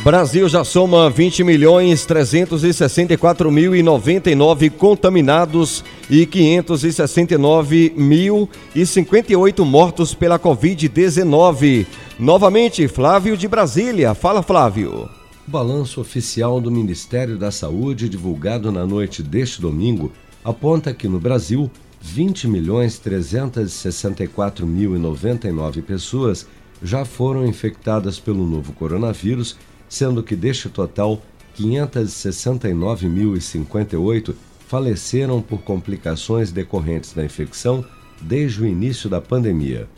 Brasil 0.10 0.50
já 0.50 0.63
soma 0.63 1.08
20 1.08 1.43
milhões 1.43 2.04
364 2.04 3.52
mil 3.52 3.76
e 3.76 3.84
99 3.84 4.72
contaminados 4.72 5.84
e 6.10 6.26
569 6.26 7.93
mil 7.95 8.50
e 8.74 8.88
58 8.88 9.63
mortos 9.63 10.15
pela 10.15 10.39
Covid-19. 10.39 11.86
Novamente, 12.17 12.88
Flávio 12.88 13.38
de 13.38 13.48
Brasília. 13.48 14.15
Fala, 14.15 14.41
Flávio. 14.41 15.08
O 15.48 15.52
balanço 15.52 16.02
oficial 16.02 16.60
do 16.60 16.72
Ministério 16.72 17.38
da 17.38 17.52
Saúde, 17.52 18.10
divulgado 18.10 18.72
na 18.72 18.88
noite 18.88 19.22
deste 19.22 19.62
domingo, 19.62 20.12
aponta 20.43 20.91
que 20.91 21.08
no 21.08 21.19
Brasil, 21.19 21.69
20 22.02 22.48
milhões 22.48 22.98
364 22.98 24.65
mil 24.65 24.95
e 24.95 25.00
99 25.00 25.84
pessoas 25.84 26.48
já 26.82 27.06
foram 27.06 27.45
infectadas 27.45 28.19
pelo 28.19 28.48
novo 28.48 28.74
coronavírus 28.74 29.56
sendo 29.89 30.23
que 30.23 30.36
deste 30.36 30.69
total, 30.69 31.19
569.058 31.58 34.36
faleceram 34.67 35.41
por 35.41 35.63
complicações 35.63 36.52
decorrentes 36.52 37.12
da 37.12 37.25
infecção 37.25 37.84
desde 38.21 38.62
o 38.62 38.67
início 38.67 39.10
da 39.10 39.19
pandemia. 39.19 39.89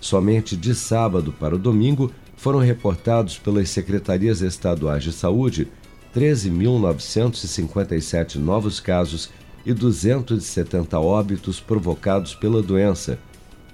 Somente 0.00 0.56
de 0.56 0.74
sábado 0.74 1.32
para 1.32 1.54
o 1.54 1.58
domingo 1.58 2.10
foram 2.36 2.58
reportados 2.58 3.38
pelas 3.38 3.68
secretarias 3.68 4.40
estaduais 4.40 5.04
de 5.04 5.12
saúde 5.12 5.68
13.957 6.14 8.36
novos 8.36 8.80
casos 8.80 9.30
e 9.64 9.72
270 9.72 10.98
óbitos 10.98 11.60
provocados 11.60 12.34
pela 12.34 12.60
doença. 12.62 13.18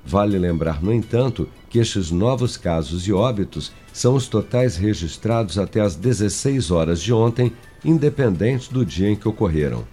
Vale 0.05 0.39
lembrar, 0.39 0.83
no 0.83 0.93
entanto, 0.93 1.49
que 1.71 1.79
estes 1.79 2.11
novos 2.11 2.57
casos 2.57 3.07
e 3.09 3.13
óbitos 3.13 3.73
são 3.93 4.15
os 4.15 4.29
totais 4.29 4.77
registrados 4.77 5.59
até 5.59 5.81
às 5.81 5.97
16 5.97 6.71
horas 6.71 7.01
de 7.01 7.13
ontem, 7.13 7.53
independente 7.85 8.73
do 8.73 8.85
dia 8.85 9.09
em 9.09 9.17
que 9.17 9.29
ocorreram. 9.29 9.85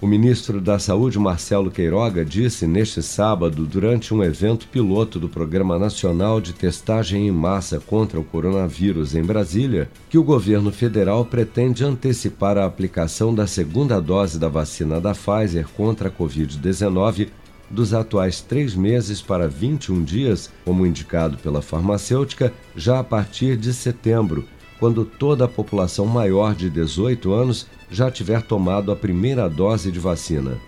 O 0.00 0.06
ministro 0.06 0.62
da 0.62 0.78
Saúde, 0.78 1.18
Marcelo 1.18 1.70
Queiroga, 1.70 2.24
disse 2.24 2.66
neste 2.66 3.02
sábado, 3.02 3.66
durante 3.66 4.14
um 4.14 4.24
evento 4.24 4.66
piloto 4.66 5.20
do 5.20 5.28
Programa 5.28 5.78
Nacional 5.78 6.40
de 6.40 6.54
Testagem 6.54 7.28
em 7.28 7.30
Massa 7.30 7.78
contra 7.78 8.18
o 8.18 8.24
Coronavírus 8.24 9.14
em 9.14 9.22
Brasília, 9.22 9.90
que 10.08 10.16
o 10.16 10.24
governo 10.24 10.72
federal 10.72 11.26
pretende 11.26 11.84
antecipar 11.84 12.56
a 12.56 12.64
aplicação 12.64 13.34
da 13.34 13.46
segunda 13.46 14.00
dose 14.00 14.38
da 14.38 14.48
vacina 14.48 14.98
da 14.98 15.12
Pfizer 15.12 15.68
contra 15.76 16.08
a 16.08 16.10
Covid-19 16.10 17.28
dos 17.68 17.92
atuais 17.92 18.40
três 18.40 18.74
meses 18.74 19.20
para 19.20 19.46
21 19.46 20.02
dias, 20.02 20.50
como 20.64 20.86
indicado 20.86 21.36
pela 21.36 21.60
farmacêutica, 21.60 22.54
já 22.74 23.00
a 23.00 23.04
partir 23.04 23.54
de 23.54 23.74
setembro, 23.74 24.46
quando 24.80 25.04
toda 25.04 25.44
a 25.44 25.48
população 25.48 26.06
maior 26.06 26.54
de 26.54 26.70
18 26.70 27.32
anos 27.34 27.68
já 27.90 28.10
tiver 28.10 28.40
tomado 28.40 28.90
a 28.90 28.96
primeira 28.96 29.46
dose 29.48 29.92
de 29.92 30.00
vacina. 30.00 30.58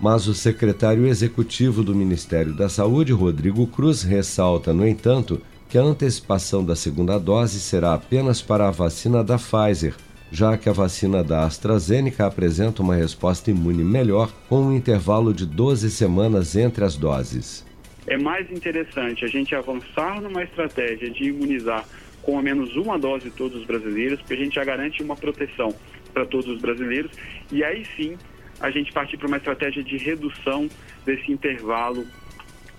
Mas 0.00 0.28
o 0.28 0.34
secretário 0.34 1.06
executivo 1.06 1.82
do 1.82 1.94
Ministério 1.94 2.54
da 2.54 2.68
Saúde, 2.68 3.12
Rodrigo 3.12 3.66
Cruz, 3.66 4.02
ressalta, 4.02 4.72
no 4.72 4.86
entanto, 4.86 5.42
que 5.68 5.76
a 5.76 5.82
antecipação 5.82 6.64
da 6.64 6.76
segunda 6.76 7.18
dose 7.18 7.58
será 7.58 7.94
apenas 7.94 8.40
para 8.40 8.68
a 8.68 8.70
vacina 8.70 9.24
da 9.24 9.36
Pfizer, 9.36 9.94
já 10.30 10.56
que 10.56 10.68
a 10.68 10.72
vacina 10.72 11.24
da 11.24 11.44
AstraZeneca 11.44 12.26
apresenta 12.26 12.82
uma 12.82 12.94
resposta 12.94 13.50
imune 13.50 13.82
melhor, 13.82 14.30
com 14.48 14.60
um 14.60 14.76
intervalo 14.76 15.34
de 15.34 15.44
12 15.44 15.90
semanas 15.90 16.54
entre 16.54 16.84
as 16.84 16.96
doses. 16.96 17.66
É 18.06 18.16
mais 18.16 18.48
interessante 18.50 19.24
a 19.24 19.28
gente 19.28 19.54
avançar 19.54 20.20
numa 20.20 20.44
estratégia 20.44 21.10
de 21.10 21.24
imunizar 21.24 21.84
com 22.26 22.36
ao 22.36 22.42
menos 22.42 22.74
uma 22.74 22.98
dose 22.98 23.30
todos 23.30 23.60
os 23.60 23.64
brasileiros, 23.64 24.18
porque 24.18 24.34
a 24.34 24.36
gente 24.36 24.56
já 24.56 24.64
garante 24.64 25.00
uma 25.00 25.14
proteção 25.14 25.72
para 26.12 26.26
todos 26.26 26.48
os 26.48 26.60
brasileiros. 26.60 27.12
E 27.52 27.62
aí 27.62 27.86
sim 27.96 28.18
a 28.58 28.68
gente 28.68 28.92
partir 28.92 29.16
para 29.16 29.28
uma 29.28 29.36
estratégia 29.36 29.80
de 29.80 29.96
redução 29.96 30.68
desse 31.04 31.30
intervalo 31.30 32.04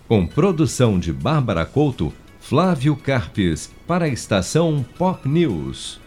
Com 0.07 0.27
produção 0.27 0.99
de 0.99 1.11
Bárbara 1.13 1.65
Couto, 1.65 2.11
Flávio 2.41 2.97
Carpes, 2.97 3.71
para 3.87 4.03
a 4.05 4.09
estação 4.09 4.85
Pop 4.97 5.29
News. 5.29 6.02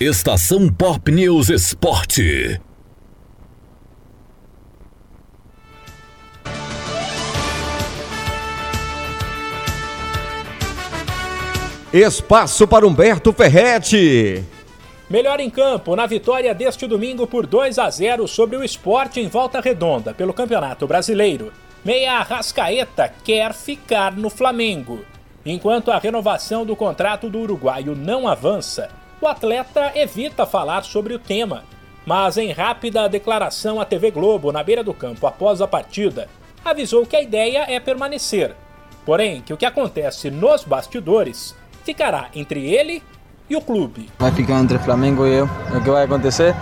Estação 0.00 0.66
Pop 0.72 1.12
News 1.12 1.50
Esporte. 1.50 2.58
Espaço 11.92 12.66
para 12.66 12.86
Humberto 12.86 13.30
Ferretti. 13.34 14.42
Melhor 15.10 15.38
em 15.38 15.50
campo 15.50 15.94
na 15.94 16.06
vitória 16.06 16.54
deste 16.54 16.86
domingo 16.86 17.26
por 17.26 17.46
2 17.46 17.78
a 17.78 17.90
0 17.90 18.26
sobre 18.26 18.56
o 18.56 18.64
esporte 18.64 19.20
em 19.20 19.28
volta 19.28 19.60
redonda 19.60 20.14
pelo 20.14 20.32
Campeonato 20.32 20.86
Brasileiro. 20.86 21.52
Meia 21.84 22.20
Arrascaeta 22.20 23.12
quer 23.22 23.52
ficar 23.52 24.16
no 24.16 24.30
Flamengo. 24.30 25.04
Enquanto 25.44 25.90
a 25.90 25.98
renovação 25.98 26.64
do 26.64 26.74
contrato 26.74 27.28
do 27.28 27.40
uruguaio 27.40 27.94
não 27.94 28.26
avança, 28.26 28.88
o 29.20 29.26
atleta 29.28 29.92
evita 29.94 30.46
falar 30.46 30.82
sobre 30.82 31.14
o 31.14 31.18
tema, 31.18 31.64
mas 32.06 32.38
em 32.38 32.52
rápida 32.52 33.08
declaração 33.08 33.80
à 33.80 33.84
TV 33.84 34.10
Globo 34.10 34.50
na 34.50 34.62
beira 34.62 34.82
do 34.82 34.94
campo 34.94 35.26
após 35.26 35.60
a 35.60 35.68
partida, 35.68 36.28
avisou 36.64 37.06
que 37.06 37.16
a 37.16 37.22
ideia 37.22 37.66
é 37.68 37.78
permanecer. 37.78 38.54
Porém, 39.04 39.42
que 39.42 39.52
o 39.52 39.56
que 39.56 39.66
acontece 39.66 40.30
nos 40.30 40.64
bastidores 40.64 41.54
ficará 41.84 42.28
entre 42.34 42.66
ele 42.66 43.02
e 43.48 43.56
o 43.56 43.60
clube. 43.60 44.08
Vai 44.18 44.32
ficar 44.32 44.60
entre 44.60 44.78
Flamengo 44.78 45.26
e 45.26 45.34
eu. 45.34 45.48
O 45.74 45.82
que 45.82 45.90
vai 45.90 46.04
acontecer? 46.04 46.54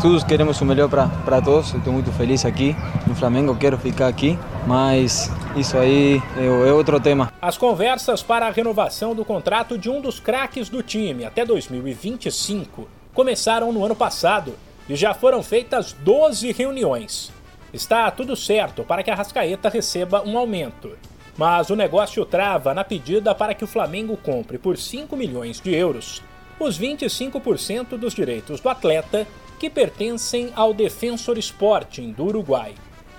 Todos 0.00 0.22
queremos 0.24 0.60
o 0.60 0.64
melhor 0.64 0.88
para 0.88 1.40
todos. 1.40 1.72
Estou 1.72 1.92
muito 1.92 2.12
feliz 2.12 2.44
aqui 2.44 2.76
no 3.06 3.14
Flamengo, 3.14 3.56
quero 3.56 3.78
ficar 3.78 4.08
aqui, 4.08 4.38
mas 4.66 5.30
isso 5.56 5.78
aí 5.78 6.22
é, 6.36 6.44
é, 6.44 6.72
outro 6.72 7.00
tema. 7.00 7.32
As 7.40 7.56
conversas 7.56 8.22
para 8.22 8.46
a 8.46 8.50
renovação 8.50 9.14
do 9.14 9.24
contrato 9.24 9.78
de 9.78 9.88
um 9.88 10.00
dos 10.00 10.20
craques 10.20 10.68
do 10.68 10.82
time 10.82 11.24
até 11.24 11.44
2025 11.44 12.88
começaram 13.14 13.72
no 13.72 13.84
ano 13.84 13.94
passado 13.94 14.54
e 14.88 14.96
já 14.96 15.14
foram 15.14 15.42
feitas 15.42 15.92
12 15.92 16.52
reuniões. 16.52 17.32
Está 17.72 18.10
tudo 18.10 18.36
certo 18.36 18.84
para 18.84 19.02
que 19.02 19.10
a 19.10 19.14
Rascaeta 19.14 19.68
receba 19.68 20.22
um 20.22 20.36
aumento. 20.36 20.90
Mas 21.36 21.70
o 21.70 21.76
negócio 21.76 22.24
trava 22.24 22.74
na 22.74 22.84
pedida 22.84 23.34
para 23.34 23.54
que 23.54 23.64
o 23.64 23.68
Flamengo 23.68 24.16
compre 24.16 24.58
por 24.58 24.76
5 24.76 25.16
milhões 25.16 25.60
de 25.60 25.74
euros 25.74 26.22
os 26.58 26.78
25% 26.78 27.96
dos 27.98 28.14
direitos 28.14 28.60
do 28.60 28.68
atleta 28.68 29.26
que 29.58 29.70
pertencem 29.70 30.50
ao 30.54 30.74
Defensor 30.74 31.38
Sporting 31.38 32.12
do 32.12 32.24
Uruguai. 32.24 32.74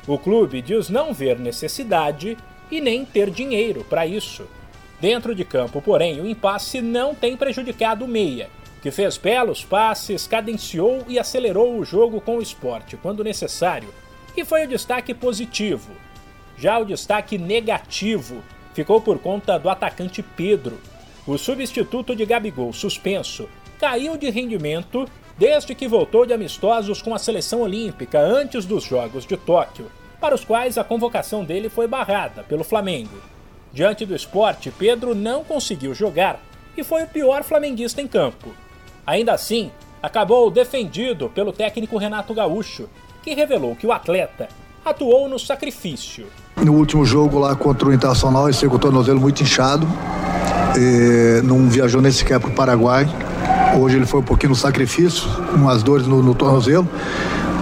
O 0.08 0.18
clube 0.18 0.62
diz 0.62 0.90
não 0.90 1.14
ver 1.14 1.40
necessidade 1.40 2.38
e 2.70 2.80
nem 2.80 3.04
ter 3.06 3.30
dinheiro 3.30 3.86
para 3.90 4.06
isso. 4.06 4.46
Dentro 5.00 5.36
de 5.36 5.44
campo, 5.44 5.82
porém, 5.82 6.22
o 6.22 6.28
impasse 6.28 6.82
não 6.82 7.14
tem 7.14 7.36
prejudicado 7.36 8.06
o 8.06 8.08
Meia, 8.08 8.50
que 8.82 8.92
fez 8.92 9.18
belos 9.18 9.64
passes, 9.64 10.28
cadenciou 10.28 11.04
e 11.08 11.18
acelerou 11.18 11.78
o 11.78 11.84
jogo 11.84 12.22
com 12.22 12.38
o 12.38 12.42
esporte 12.42 12.96
quando 12.96 13.24
necessário, 13.24 13.94
e 14.38 14.46
foi 14.46 14.66
o 14.66 14.68
destaque 14.68 15.14
positivo. 15.14 15.92
Já 16.58 16.78
o 16.78 16.86
destaque 16.86 17.38
negativo 17.38 18.42
ficou 18.74 19.02
por 19.02 19.20
conta 19.20 19.58
do 19.58 19.70
atacante 19.70 20.22
Pedro. 20.22 20.80
O 21.26 21.38
substituto 21.38 22.16
de 22.16 22.26
Gabigol, 22.26 22.72
suspenso, 22.72 23.50
caiu 23.80 24.18
de 24.18 24.30
rendimento 24.30 25.10
desde 25.38 25.76
que 25.76 25.88
voltou 25.88 26.26
de 26.26 26.34
amistosos 26.34 27.02
com 27.02 27.14
a 27.14 27.20
seleção 27.20 27.62
olímpica 27.62 28.20
antes 28.20 28.66
dos 28.66 28.84
Jogos 28.84 29.26
de 29.26 29.36
Tóquio, 29.36 29.88
para 30.20 30.34
os 30.34 30.46
quais 30.46 30.78
a 30.78 30.84
convocação 30.84 31.44
dele 31.44 31.70
foi 31.70 31.88
barrada 31.88 32.44
pelo 32.44 32.64
Flamengo. 32.64 33.18
Diante 33.74 34.06
do 34.06 34.16
esporte, 34.16 34.72
Pedro 34.72 35.14
não 35.14 35.44
conseguiu 35.44 35.94
jogar 35.94 36.40
e 36.78 36.84
foi 36.84 37.04
o 37.04 37.08
pior 37.08 37.44
flamenguista 37.44 38.02
em 38.02 38.08
campo. 38.08 38.54
Ainda 39.06 39.34
assim, 39.34 39.72
acabou 40.02 40.50
defendido 40.50 41.30
pelo 41.30 41.52
técnico 41.52 41.98
Renato 41.98 42.34
Gaúcho, 42.34 42.90
que 43.22 43.34
revelou 43.34 43.76
que 43.76 43.86
o 43.86 43.92
atleta 43.92 44.48
atuou 44.86 45.28
no 45.28 45.38
sacrifício. 45.38 46.28
No 46.56 46.74
último 46.74 47.06
jogo 47.06 47.38
lá 47.38 47.56
contra 47.56 47.90
o 47.90 47.94
Internacional, 47.94 48.48
ele 48.48 48.68
o 48.68 48.80
tornozelo 48.80 49.20
muito 49.20 49.44
inchado, 49.44 49.86
não 51.44 51.68
viajou 51.68 52.02
nem 52.02 52.12
sequer 52.12 52.40
para 52.40 52.50
o 52.50 52.54
Paraguai 52.54 53.06
Hoje 53.78 53.98
ele 53.98 54.06
foi 54.06 54.22
um 54.22 54.24
pouquinho 54.24 54.52
no 54.52 54.56
sacrifício, 54.56 55.28
umas 55.54 55.84
dores 55.84 56.08
no, 56.08 56.24
no 56.24 56.34
tornozelo. 56.34 56.88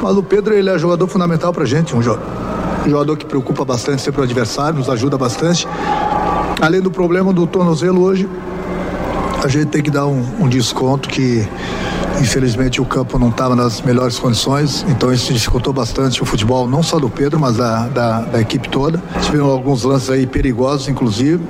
Mas 0.01 0.15
o 0.15 0.21
Pedro 0.21 0.53
ele 0.53 0.69
é 0.69 0.77
jogador 0.77 1.07
fundamental 1.07 1.51
pra 1.51 1.65
gente, 1.65 1.95
um 1.95 2.01
jogador 2.01 3.17
que 3.17 3.25
preocupa 3.25 3.65
bastante 3.65 4.01
sempre 4.01 4.21
o 4.21 4.23
adversário, 4.23 4.77
nos 4.77 4.89
ajuda 4.89 5.17
bastante. 5.17 5.67
Além 6.61 6.81
do 6.81 6.91
problema 6.91 7.33
do 7.33 7.47
tornozelo 7.47 8.03
hoje, 8.03 8.29
a 9.43 9.47
gente 9.47 9.67
tem 9.67 9.81
que 9.81 9.89
dar 9.89 10.05
um, 10.05 10.23
um 10.39 10.47
desconto 10.47 11.09
que 11.09 11.47
Infelizmente 12.21 12.81
o 12.81 12.85
campo 12.85 13.17
não 13.19 13.29
estava 13.29 13.55
nas 13.55 13.81
melhores 13.81 14.17
condições, 14.17 14.83
então 14.89 15.11
isso 15.11 15.33
dificultou 15.33 15.73
bastante 15.73 16.21
o 16.21 16.25
futebol, 16.25 16.67
não 16.67 16.81
só 16.83 16.99
do 16.99 17.09
Pedro, 17.09 17.39
mas 17.39 17.57
da, 17.57 17.87
da, 17.87 18.21
da 18.21 18.41
equipe 18.41 18.69
toda. 18.69 19.01
Tiveram 19.23 19.49
alguns 19.49 19.83
lances 19.83 20.09
aí 20.09 20.25
perigosos, 20.25 20.87
inclusive, 20.87 21.43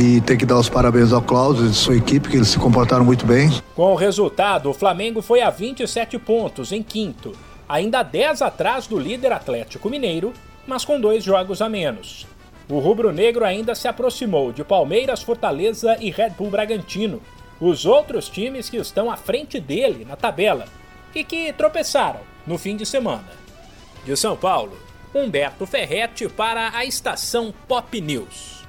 e 0.00 0.20
tem 0.20 0.36
que 0.36 0.46
dar 0.46 0.58
os 0.58 0.68
parabéns 0.68 1.12
ao 1.12 1.22
Klaus 1.22 1.58
e 1.60 1.74
sua 1.74 1.96
equipe, 1.96 2.28
que 2.28 2.36
eles 2.36 2.48
se 2.48 2.58
comportaram 2.58 3.04
muito 3.04 3.26
bem. 3.26 3.50
Com 3.74 3.92
o 3.92 3.96
resultado, 3.96 4.70
o 4.70 4.74
Flamengo 4.74 5.22
foi 5.22 5.42
a 5.42 5.50
27 5.50 6.18
pontos 6.18 6.72
em 6.72 6.82
quinto, 6.82 7.32
ainda 7.68 8.02
10 8.02 8.42
atrás 8.42 8.86
do 8.86 8.98
líder 8.98 9.32
Atlético 9.32 9.90
Mineiro, 9.90 10.32
mas 10.66 10.84
com 10.84 11.00
dois 11.00 11.24
jogos 11.24 11.60
a 11.60 11.68
menos. 11.68 12.26
O 12.68 12.78
rubro-negro 12.78 13.44
ainda 13.44 13.74
se 13.74 13.88
aproximou 13.88 14.52
de 14.52 14.62
Palmeiras, 14.62 15.22
Fortaleza 15.22 15.96
e 16.00 16.10
Red 16.10 16.30
Bull 16.38 16.50
Bragantino, 16.50 17.20
os 17.60 17.84
outros 17.84 18.28
times 18.28 18.70
que 18.70 18.78
estão 18.78 19.10
à 19.10 19.16
frente 19.16 19.60
dele 19.60 20.04
na 20.04 20.16
tabela 20.16 20.66
e 21.14 21.22
que 21.22 21.52
tropeçaram 21.52 22.20
no 22.46 22.56
fim 22.56 22.76
de 22.76 22.86
semana. 22.86 23.28
De 24.04 24.16
São 24.16 24.36
Paulo, 24.36 24.76
Humberto 25.14 25.66
Ferretti 25.66 26.28
para 26.28 26.76
a 26.76 26.84
estação 26.84 27.52
Pop 27.68 28.00
News. 28.00 28.60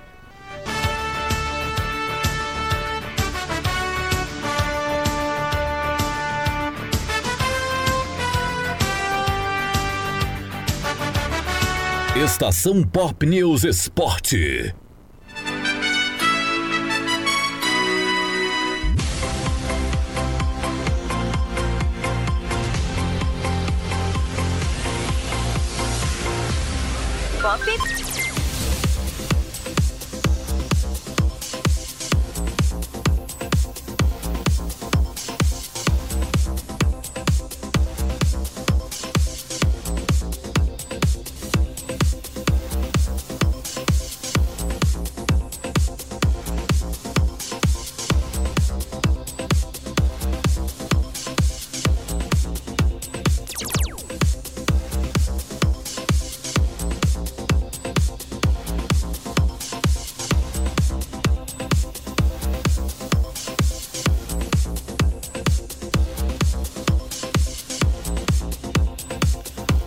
Estação 12.16 12.84
Pop 12.84 13.26
News 13.26 13.64
Esporte. 13.64 14.76
Bob 27.42 27.60
Bits. 27.66 28.11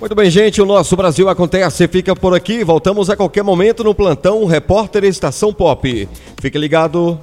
Muito 0.05 0.15
bem, 0.15 0.31
gente, 0.31 0.61
o 0.61 0.67
nosso 0.67 0.95
Brasil 0.99 1.31
acontece, 1.31 1.89
fica 1.89 2.15
por 2.15 2.35
aqui. 2.35 2.63
Voltamos 2.63 3.09
a 3.09 3.17
qualquer 3.17 3.43
momento 3.43 3.83
no 3.83 3.95
plantão 3.95 4.45
Repórter 4.45 5.03
Estação 5.03 5.51
Pop. 5.51 6.07
Fique 6.39 6.59
ligado. 6.59 7.19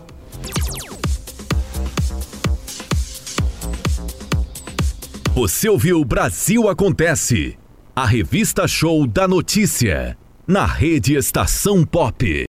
Você 5.36 5.70
ouviu 5.70 6.04
Brasil 6.04 6.68
Acontece, 6.68 7.56
a 7.96 8.04
revista 8.04 8.68
show 8.68 9.06
da 9.06 9.28
notícia, 9.28 10.18
na 10.48 10.66
rede 10.66 11.14
Estação 11.14 11.86
Pop. 11.86 12.26